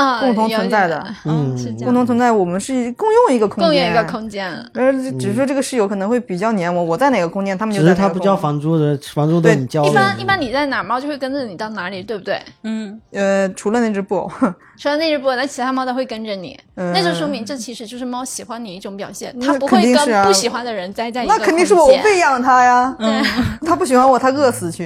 [0.00, 4.50] 啊，共同存在的，嗯，共同存在，我们是共用一个空间，共用一个空间。
[4.74, 7.94] 呃，只是说这个室友可能会比较黏我，我在哪个空间，他们就在。
[8.00, 9.84] 他不交房租的，房租都你交。
[9.84, 12.40] 一般一般你在哪，猫就会跟着你到哪里，对不对？
[12.62, 14.30] 嗯，呃，除了那只布偶，
[14.80, 23.22] 除了那只布偶，那其他猫都会跟着你，那就说明这其实就是猫喜欢你一种表现，它不会跟不喜欢的人待在一那肯定是我喂养它呀，对，
[23.68, 24.84] 它不喜欢我，它饿死去。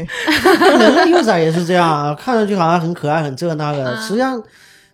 [0.78, 4.42] 人 类幼崽也是这样，看上去好像很可爱，很这那个，实际上。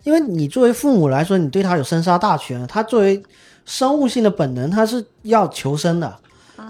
[0.02, 3.22] 因为你作为父母来说，你对他有生杀大权，他作为
[3.64, 6.16] 生物性的本能，他是要求生的，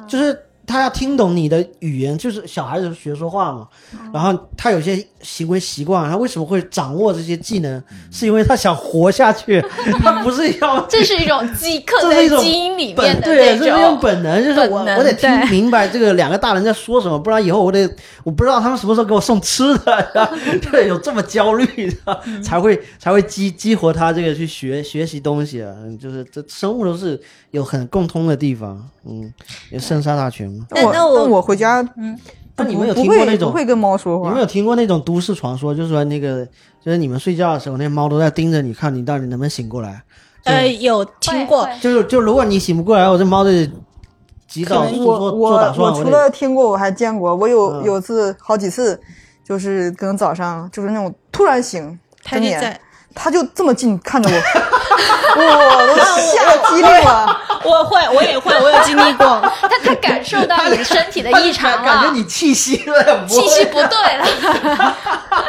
[0.06, 0.46] 就是。
[0.70, 3.66] 他要听懂你的语言，就是小孩子学说话嘛。
[4.12, 7.82] 然后他有些行为习惯，他为什么会掌握这些技能？
[8.12, 9.60] 是因为他想活下去，
[10.00, 10.80] 他 不是要。
[10.86, 17.88] 这是一种基刻 在基因里面的对，这是一种本能，就是我我得听明白这个两个大人在说什么，不然以后我得
[18.22, 20.32] 我不知道他们什么时候给我送吃的，
[20.70, 21.66] 对，有这么焦虑
[22.04, 25.74] 的，才会才会激激活他这个去学学习东西啊。
[26.00, 29.32] 就是这生物都是有很共通的地方，嗯，
[29.70, 30.66] 有圣杀大权嘛。
[30.70, 32.18] 那我那我回家，嗯，
[32.56, 34.28] 那你们有听过那种不会跟猫说话？
[34.28, 35.74] 你们有听过那种都市传说？
[35.74, 36.46] 就是说那个，
[36.84, 40.02] 就是你们睡觉的时候，那猫都在盯着你看，你到底能不能醒过来？
[40.44, 43.50] 呃，有听过，就是就如果你醒不过来，我这猫就
[44.48, 45.92] 及早做做打算。
[45.92, 47.36] 我除了听过，我还见过。
[47.36, 48.98] 我有有次好几次，
[49.44, 52.80] 就是可能早上就是那种突然醒，睁眼，
[53.14, 54.69] 它就这么近看着我。
[55.36, 59.40] 我都吓激灵了，我会，我也会，我有经历过。
[59.60, 64.96] 他他感受到你身体的异常了，感觉你气息了，气息不对了。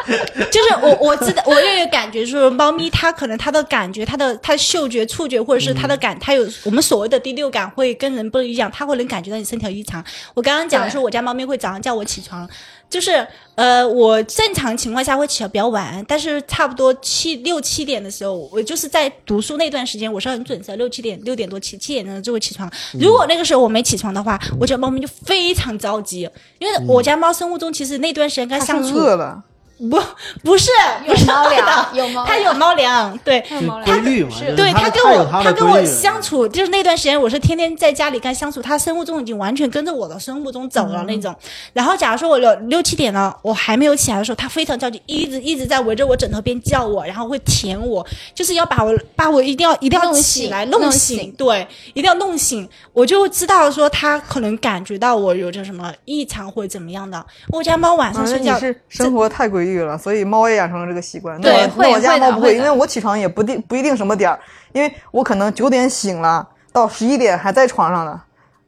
[0.51, 10.04] 就是我我知道，我也有感觉，就是猫咪它可能它的感觉，它的它的嗅觉、触觉，或者是它的感，它有我们所谓的第六感，会跟人不一样，它会能感觉到你身体异常。
[10.34, 12.47] 我刚刚讲的是，我家猫咪会早上叫我起床。
[12.91, 13.25] 就是，
[13.56, 22.69] 呃，我正常情况下会起得比较晚，但是差不多七六七点的时候，我就是在读书那段时间，我是很准时，六七点六点多起七点钟就会起床。
[22.99, 28.97] 如果那个时候我没起床的话，我家猫咪就非常着急，因为我家猫生物钟其实那段时间跟它相处。
[28.97, 29.41] 饿了。
[29.89, 29.99] 不，
[30.43, 30.69] 不是，
[31.05, 33.43] 不是猫粮，有猫，它有猫粮，对，
[33.83, 41.35] 规律嘛，对，它跟我，它跟我相处，就是那段时间，我是天天在家里跟它相处，它生物钟已经完全跟着我的生物钟走了那种。
[41.73, 57.25] 然后，假如说我六六七点了，我还没有起来的时候，它非常着急，一直一直在围着我枕头边叫我，然后会舔我，就是要把我把我一定要一定要起来弄醒，对，一定要弄醒，我就知道说它可能感觉到我有着什么异常或者怎么样的。
[57.49, 60.41] 我家猫晚上睡觉是生活太规所以猫。
[60.51, 64.38] 也养成了这个习惯，对，那我家猫不会，因为我起床也不定不一定什么点儿，
[64.73, 68.21] 因为我可能九点醒了，到十一点还在床上呢，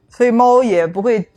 [0.08, 1.28] 所以猫也不会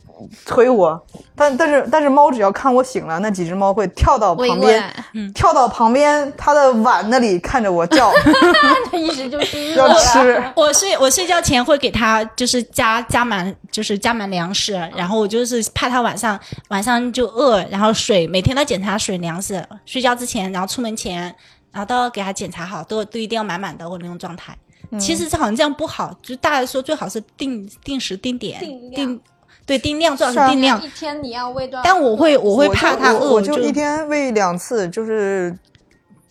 [0.44, 1.00] 推我，
[1.36, 4.92] 但但是但是猫只要看我醒了，那几只猫会跳到旁边，
[5.32, 8.12] 跳到旁边它的碗那里看着我叫，
[8.90, 10.42] 它一直就是要吃。
[10.56, 16.38] 我睡我睡觉前会给它就是加加满就是加满粮食，然后我就是怕它晚上
[16.68, 21.22] 晚上就饿，然后水每天都检查水粮食，睡觉之前然后出门前
[21.70, 24.56] 然后都要给它检查好，都都一定要满满的我那种状态。
[24.98, 28.58] 其实这好像这样不好，就大家说最好是定定时定点
[28.94, 29.20] 定。
[29.68, 30.82] 对，定量最好是定量。
[30.82, 31.82] 一天你要喂多少？
[31.84, 35.54] 但我会，我会怕它饿，我就一天喂两次，就是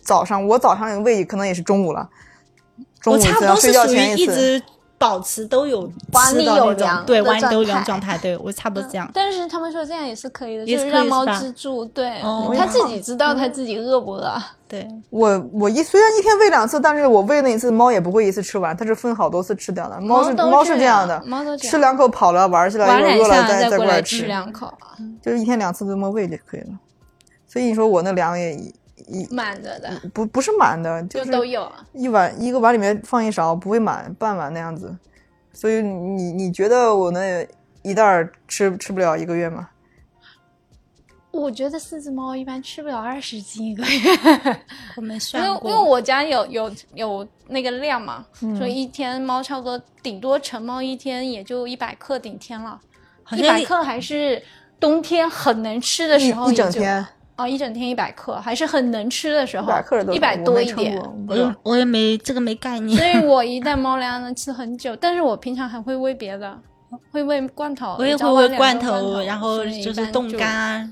[0.00, 2.08] 早上，我早上喂可能也是中午了。
[3.06, 4.60] 我差不多是属于一直。
[4.98, 9.08] 保持都有碗里有粮，对碗里都有粮状态，对我差不多这样。
[9.14, 12.20] 但是他们说这样也是可以的，就是让猫吃住，对，
[12.56, 14.34] 它自己知道它自己饿不饿。
[14.66, 20.00] 对我，我一虽然一天喂两次，但是我喂那一次猫也不会一次吃完，它是分好多次吃掉的。
[20.00, 24.70] 猫是猫是这样的，猫都吃两口跑了玩去了，一会儿饿了再再过来吃两口，
[25.22, 26.78] 就是一天两次这么喂就可以了。
[27.46, 28.60] 所以你说我那粮也。
[29.06, 34.96] 一满着的，不不是满的，就都有一碗一个碗里面放一勺，不会满半碗那样子。
[35.52, 37.46] 所以你你觉得我那
[37.82, 39.68] 一袋吃吃不了一个月吗？
[41.30, 44.58] 我觉得四只猫一般吃不了二十斤一个月。
[44.96, 48.24] 我没算过，因为我家有有有那个量嘛，
[48.56, 52.80] 所以一天猫差不多顶多成猫一天也就一百克顶天了，
[53.32, 54.42] 一百克还是
[54.80, 57.06] 冬天很能吃的时候一整天。
[57.38, 59.72] 哦，一整天一百克，还是很能吃的时候，
[60.12, 61.00] 一百多一点。
[61.28, 62.98] 我我也没这个没概念。
[62.98, 66.58] 所以我 一袋猫粮能吃很久，但是我平常还会喂别的，
[67.12, 67.94] 会喂罐头。
[67.96, 70.90] 我也会喂罐头，然后就是冻干啊。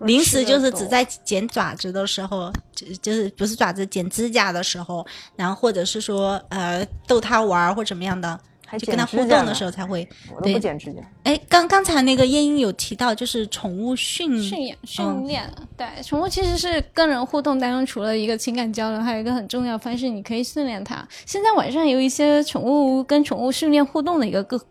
[0.00, 5.06] 零食就是只在剪爪子的时候，就就是不是爪子剪指甲的时候，
[5.36, 8.40] 然后或者是说呃逗它玩或怎么样的。
[8.78, 11.00] 就跟他互动的时候才会，我都不剪指甲。
[11.22, 15.50] 哎，刚刚才那个燕英有提到，就是宠物训训练训练。
[15.76, 21.06] 对，宠物其实是跟人互动当中，除了一个情感交流，还有一个很重要方式，你可以训练它。
[21.26, 24.64] 现在网上有一些宠物跟宠物训练互动的一个课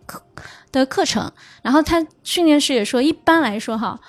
[0.72, 1.32] 的课程，
[1.62, 4.00] 然后他训练师也说，一般来说哈，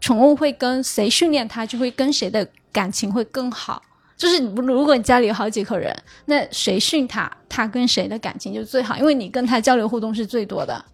[0.00, 3.82] 宠物会跟谁训练它，就会跟谁的感情会更好。
[4.22, 5.92] 就是如果你家里有好几口人，
[6.26, 10.84] 那谁训它，它跟谁的感情就最好，因为你跟它交流互动是最多的。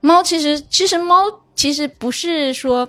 [0.00, 1.24] 猫其实其实猫
[1.54, 2.88] 其实不是说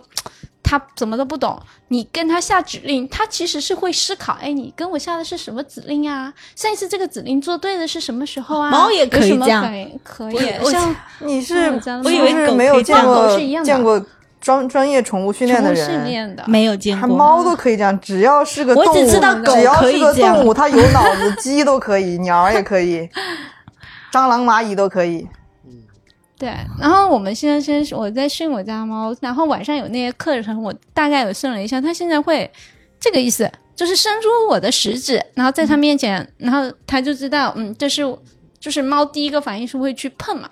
[0.64, 4.32] 它怎么都不懂，你跟它下指令，它其实是会思考。
[4.40, 6.34] 哎，你跟我下的是什么指令啊？
[6.56, 8.72] 上一次这个指令做对的是什么时候啊？
[8.72, 9.62] 猫也可以这样，
[10.06, 10.72] 可以。
[10.72, 11.70] 像你是，
[12.06, 14.06] 我以为没有见过见过。
[14.44, 23.08] 专专业宠物训练的人没有见过，猫都可以这样，只要是个动物，只要是个动物，它有脑子，鸡都可以，鸟也可以，
[24.12, 25.26] 蟑螂、蚂蚁都可以。
[26.38, 26.50] 对。
[26.78, 32.52] 然后我们现在先，我在训我家猫，然后晚上有那些课程，我大概有训了一下，它现在会
[33.00, 38.02] 这个意思，就是伸出我的食指，然后在它面前，然后它就知道，嗯，这是
[38.60, 40.50] 就是猫第一个反应是会去碰嘛，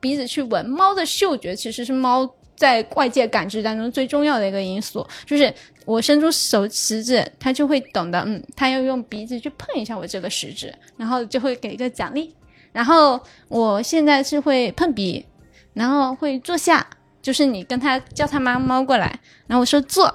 [0.00, 2.28] 鼻子去闻，猫的嗅觉其实是猫。
[2.58, 5.54] 在外界感知当中最重要的一个因素，就是
[5.86, 12.34] 我伸出手食指，它就会懂得，嗯，它要用鼻子去碰一下我这个食指，然后就会给一个奖励。
[12.72, 15.24] 然后我现在是会碰鼻，
[15.72, 16.84] 然后会坐下，
[17.22, 20.12] 就是你跟它叫它妈猫过来，然后我说坐，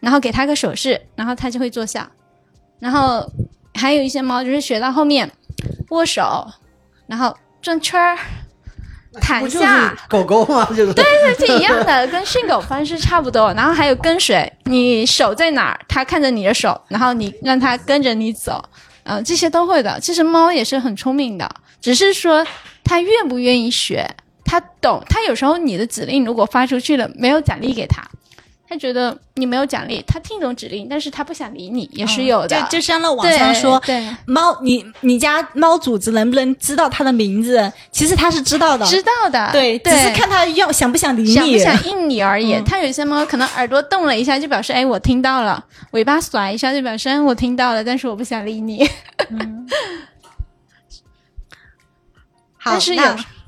[0.00, 2.10] 然后给它个手势，然后它就会坐下。
[2.78, 3.26] 然后
[3.74, 5.30] 还有一些猫就是学到后面
[5.88, 6.46] 握手，
[7.06, 8.18] 然后转圈儿。
[9.20, 10.64] 躺下，狗狗嘛？
[10.76, 11.04] 就是对
[11.36, 13.52] 对，是一样的，跟训狗方式差不多。
[13.54, 18.62] 然后还有跟随，你手在哪儿，它看着你的手，然后你让它跟着你走，
[19.04, 19.98] 嗯，这些都会的。
[20.00, 21.48] 其实猫也是很聪明的，
[21.80, 22.46] 只是说
[22.84, 24.08] 它愿不愿意学，
[24.44, 25.02] 它懂。
[25.08, 28.02] 它有时候你的指令如果发出去了，没有奖励给它。
[28.68, 32.60] 他觉得你没有奖励，他听懂指令，但是他不想理你，也是有的。
[32.62, 37.72] 就就像那网上说，对猫，你你家猫主子能不能知道它的名字？
[37.92, 39.52] 其实它是知道的，知道的。
[39.52, 42.60] 对，只是看它要想不想理你，想不想应你而已。
[42.66, 45.62] 它有些猫可能耳朵动了一下，就表示哎，我听到了；
[45.92, 48.84] 尾巴甩一下，就表示我听到了，但是我不想理你。
[52.58, 53.02] 好，但是有。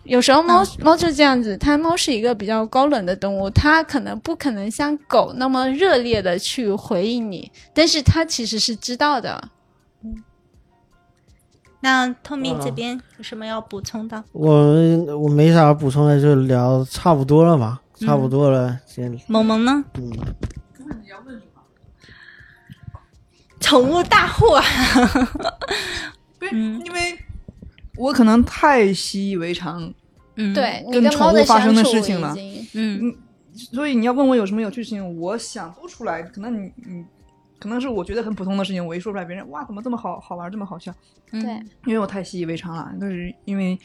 [0.09, 9.51] 有时候猫猫就这样子，它猫是一个比较高冷的动物，它可能不可能像狗那么热烈的去回应你，但是它其实是知道的。
[10.03, 10.25] 嗯，
[11.81, 14.25] 那透明这边有什么要补充的？
[14.33, 18.79] 我我没啥补充的，就聊差不多了吧，差不多了。
[18.87, 19.85] 先萌萌呢？
[19.95, 20.11] 嗯。
[21.03, 21.61] 你要问什么？
[23.61, 24.65] 宠物大户啊！
[26.39, 27.19] 不是，因为
[27.99, 29.93] 我可能太习以为常。
[30.41, 32.33] 嗯，对，跟宠物发生的事情了
[32.75, 33.13] 嗯
[33.73, 36.23] 所以你要问我有什么有趣事情，我想不出来。
[36.23, 37.05] 可能你你
[37.59, 40.95] 可能是我觉得很普通的事情，我一说出来，别人哇怎么这么好好玩，这么好笑？
[41.33, 41.55] 嗯对，
[41.87, 43.77] 因为我太习以为常了，就是因为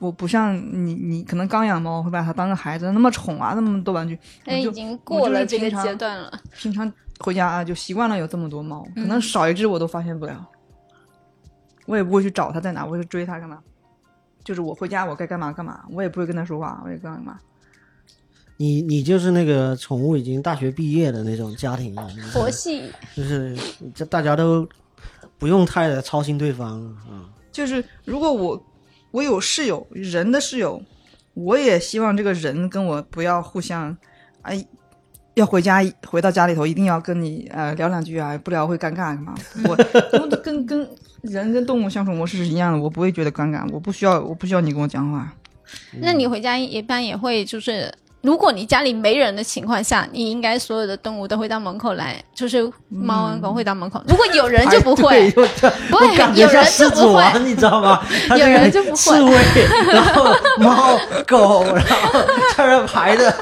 [0.00, 6.32] 我不像你，你可能刚养猫会把它当个孩子那么宠啊，那么多玩具，我就那已经我就是过了这个平常阶段了。
[6.58, 10.44] 平常回家啊就习惯了有这么多猫，可能少一只我都发现不了，
[11.90, 13.58] 我也不会去找他在哪，我会追他干嘛？
[14.44, 17.36] 就是我回家我该干嘛干嘛，我也不会跟他说话，我也干嘛。
[18.56, 23.56] 你你就是那个宠物已经大学毕业的那种家庭了，佛系，就是
[23.92, 24.68] 这大家都
[25.36, 27.28] 不用太操心对方啊。
[27.50, 28.62] 就是如果我
[29.10, 30.80] 我有室友，人的室友，
[31.34, 33.96] 我也希望这个人跟我不要互相，
[34.42, 34.64] 哎，
[35.34, 39.34] 要回家回到家里头一定要跟你呃聊两句啊，不聊会尴尬干嘛？
[39.68, 39.76] 我
[40.12, 40.88] 跟跟跟
[41.22, 45.32] 人跟动物相处模式是一样的，我不会觉得尴尬，我不需要我不需要你跟我讲话。
[46.00, 47.92] 那你回家一般也会就是。
[48.22, 54.02] 如果你家里没人的情况下，你应该所有的动物都会到门口来，就是猫啊狗会到门口。
[54.06, 55.40] 如果有人就不会， 不
[55.96, 57.38] 会，有人觉像狮就不子王，会。
[57.40, 58.02] 你知道吗？
[58.30, 59.36] 有人就不会刺猬，
[59.90, 62.20] 然后猫狗，然后
[62.56, 63.34] 在那排的，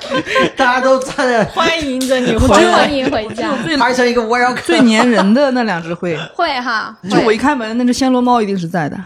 [0.56, 2.72] 大家都站在欢迎着你回来。
[2.72, 4.62] 欢迎回家，最排成一个 welcome。
[4.62, 8.96] 最粘人的那两只会，会哈，就我一开门，那只暹罗猫一定是在的，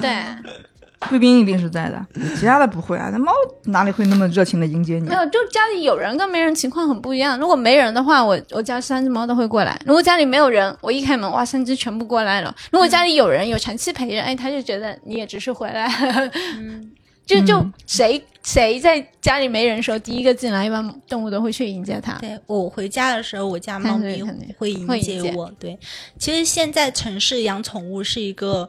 [0.00, 0.10] 对，
[1.08, 3.08] 贵宾一定是在的，其他的不会啊。
[3.10, 3.32] 那猫
[3.64, 5.14] 哪里会那么热情的迎接你没？
[5.14, 7.38] 有，就家里有人跟没人情况很不一样。
[7.38, 12.54] 如果没人的话，我我家三只猫都会过来；如果家里没有人，我一开门，哇，三只全部过来了。
[12.70, 15.86] 如果家里有人，有长期陪着，哎，他就觉得你也只是回来，
[16.58, 16.90] 嗯
[17.26, 22.14] 就就谁谁在家里没人的时候，第一个进来，一般动物都会去迎接它。
[22.14, 24.20] 对我回家的时候，我家猫咪
[24.58, 25.50] 会迎接我。
[25.58, 25.78] 对，
[26.18, 28.68] 其实现在城市养宠物是一个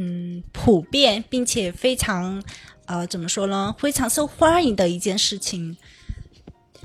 [0.00, 2.42] 嗯普遍并且非常
[2.86, 5.76] 呃怎么说呢，非常受欢迎的一件事情。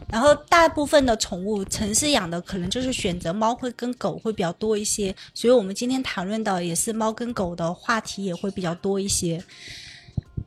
[0.10, 9.42] 然后大部分的宠物城市养的可能就是选择猫会跟狗会比较多一些，所以我们今天谈论的也是猫跟狗的话题也会比较多一些。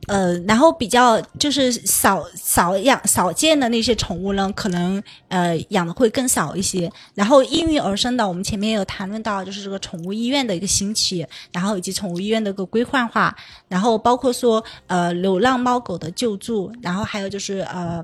[0.09, 6.91] 呃，然后比较就是少少养少见的那些宠物呢，可能呃养的会更少一些。
[7.13, 13.35] 然后应运而生的，我们前面有谈论到，就是这个宠物医院的一个兴起，然后以及宠物医院的一个规范化，
[13.67, 18.03] 然后包括说呃流浪猫狗的救助，然后还有就是呃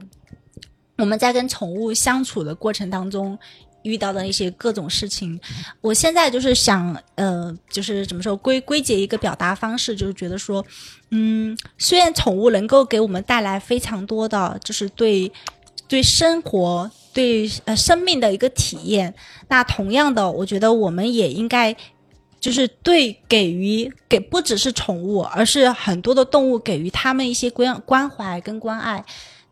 [0.97, 3.37] 我们在跟宠物相处的过程当中。
[3.85, 5.39] 遇到的一些各种事情，
[5.79, 10.65] 我现在就是想，呃，就是怎么说归归结一个表达方式，就是觉得说，
[11.11, 15.31] 嗯，虽然宠物能够给我们带来非常多的，就是对
[15.87, 19.13] 对生活、对呃生命的一个体验，
[19.47, 21.75] 那同样的，我觉得我们也应该。
[22.37, 29.03] 就是对给予给不只是宠物，而是很多的动物给予他们一些关关怀跟关爱。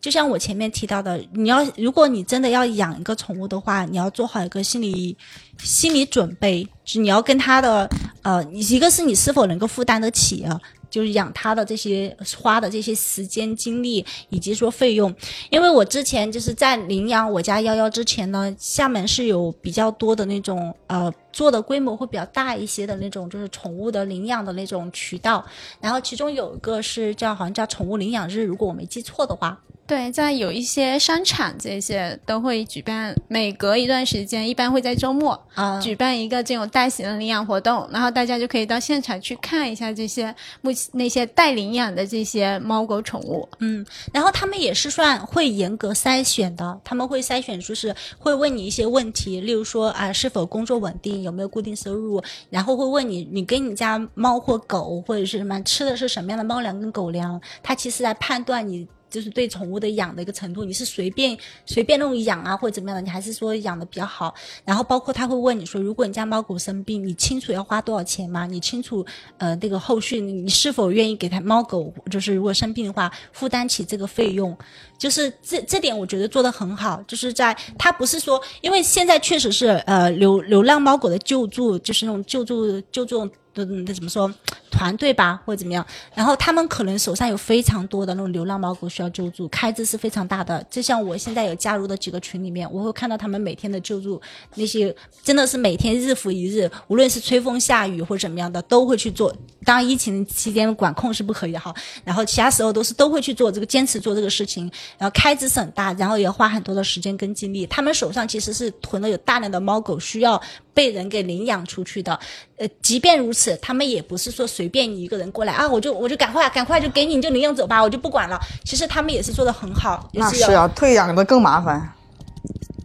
[0.04, 5.16] 就像我前面提到的，你要如果你真的要养一个宠物的话，你要做好一个心理
[5.60, 7.90] 心理准备，就你要跟它的
[8.22, 15.16] 呃，一个是你是否能够负担得起啊，就是养它的这些花的这些时间精力以及说费用。
[15.50, 25.46] 因为我之前就是在领养我家幺幺之前呢，厦门是有比较多的那种呃做的规模会比较大一些的那种，就是宠物的领养的那种渠道。
[25.80, 29.58] 然后其中有一个是叫好像叫宠物领养日，如果我没记错的话。
[29.86, 43.48] 对，在有一些商场这些都会举办，每隔一段时间，一般会在周末啊举办一个这种大型的领养活动，然后大家就可以到现场去看一下这些目前那些待领养的这些猫狗宠物。
[43.60, 58.88] 嗯，然后他们也是算会严格筛选的，他们会筛选，就是会问你一些问题，例如说啊是否工作稳定，有没有固定收入，然后会问你你跟你家猫或狗或者是什么吃的是什么样的猫粮跟狗粮，它其实来判断你。
[59.14, 61.38] 就是对宠物的养的一个程度，你是随便
[61.68, 64.34] 随便那种养啊，或者怎么样的，你还是说养的比较好。
[64.66, 68.48] 然后包括他会问你说，如果你家猫狗生病，你清楚要花多少钱吗？
[68.48, 69.06] 你清楚
[69.38, 74.58] 呃那个后续你是否愿意给它猫狗，就是如果生病的话负担起这个费用？
[74.98, 83.30] 就是这这点我觉得做的很好，就是在它不是说，因为现在确实是呃流流浪猫狗的救助，就是那种救助救助。
[83.54, 84.34] 的那怎么说
[84.74, 90.66] 团队吧，或者怎么样，然后他们可能手上有非常多的那种流浪猫狗需要救助，开支是非常大的。
[90.70, 94.20] 就像我现在有加入的几个群里面，我会看到他们每天的救助，
[94.56, 99.34] 那些真的是每天日复一日，无论是吹风下雨或者怎么样的，都会去做。
[99.64, 107.66] 当疫情期间管控是不可以的哈，然后其他时候都是都会去做这个，坚持做这个事情，然后开支是很大，然后也花很多的时间跟精力。
[107.68, 110.42] 他们手上其实是囤了有大量的猫狗需要
[110.74, 112.20] 被人给领养出去的，
[112.58, 113.58] 呃，即便如此。
[113.62, 118.40] 他们也不是说随随便你一个人过来啊，我就我就赶快赶快就给你，你就领养走吧，我就不管了。
[118.64, 121.92] 其实他们也是做的很好，那是啊，退养的更麻烦。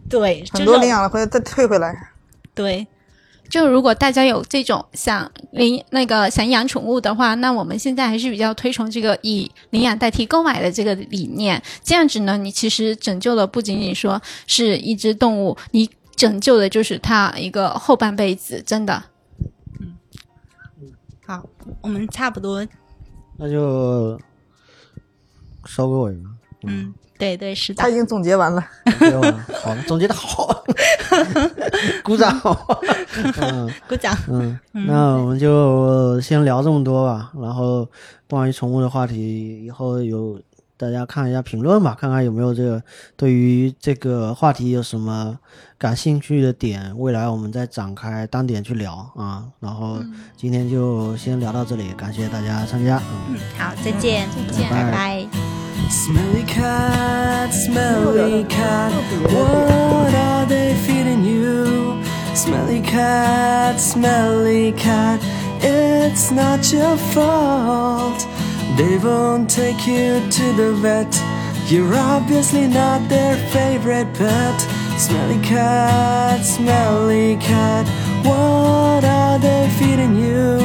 [0.09, 2.09] 对，很多领养了回来再退回来。
[2.53, 2.85] 对。
[3.49, 11.63] 就如果大家有这种想领那个想养宠物的话，那我们现在还是比较推崇这个以领养代替购买的这个理念。
[11.81, 19.01] 这样子呢，你其实拯救的不仅仅说是一只动物，你拯救的就是它一个后半辈子，真的。
[21.29, 21.49] 嗯，好，
[21.81, 22.65] 我们差不多，
[23.37, 24.19] 那就
[25.65, 26.29] 收个尾吧。
[26.63, 26.93] 嗯。
[27.19, 28.65] 对对是的，他已经总结完了。
[29.61, 30.63] 好，总结的好，
[32.01, 32.33] 鼓掌。
[33.41, 34.15] 嗯，鼓掌。
[34.29, 37.31] 嗯，那我们就先聊这么多吧。
[37.41, 37.85] 然后
[38.29, 40.41] 关于宠物的话题，以后有
[40.79, 42.81] 大家看一下评论吧，看看有没有这个
[43.17, 45.37] 对于这个话题有什么
[45.77, 49.43] 感兴趣的点，未来我们再展开单点去聊啊。
[49.59, 49.97] 然后
[50.37, 53.01] 今天就先聊到这里，感谢大家参加。
[53.27, 55.27] 嗯，好，再见，再见，拜拜。
[55.89, 58.93] Smelly cat, smelly cat,
[59.33, 61.97] what are they feeding you?
[62.33, 65.19] Smelly cat, smelly cat,
[65.61, 68.25] it's not your fault.
[68.77, 71.13] They won't take you to the vet.
[71.67, 74.59] You're obviously not their favorite pet.
[74.99, 77.87] Smelly cat, smelly cat,
[78.25, 80.59] what are they feeding you?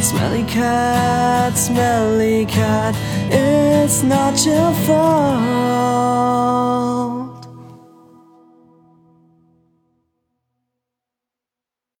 [0.00, 2.94] Smelly cat, smelly cat,
[3.30, 5.56] it's not your fault.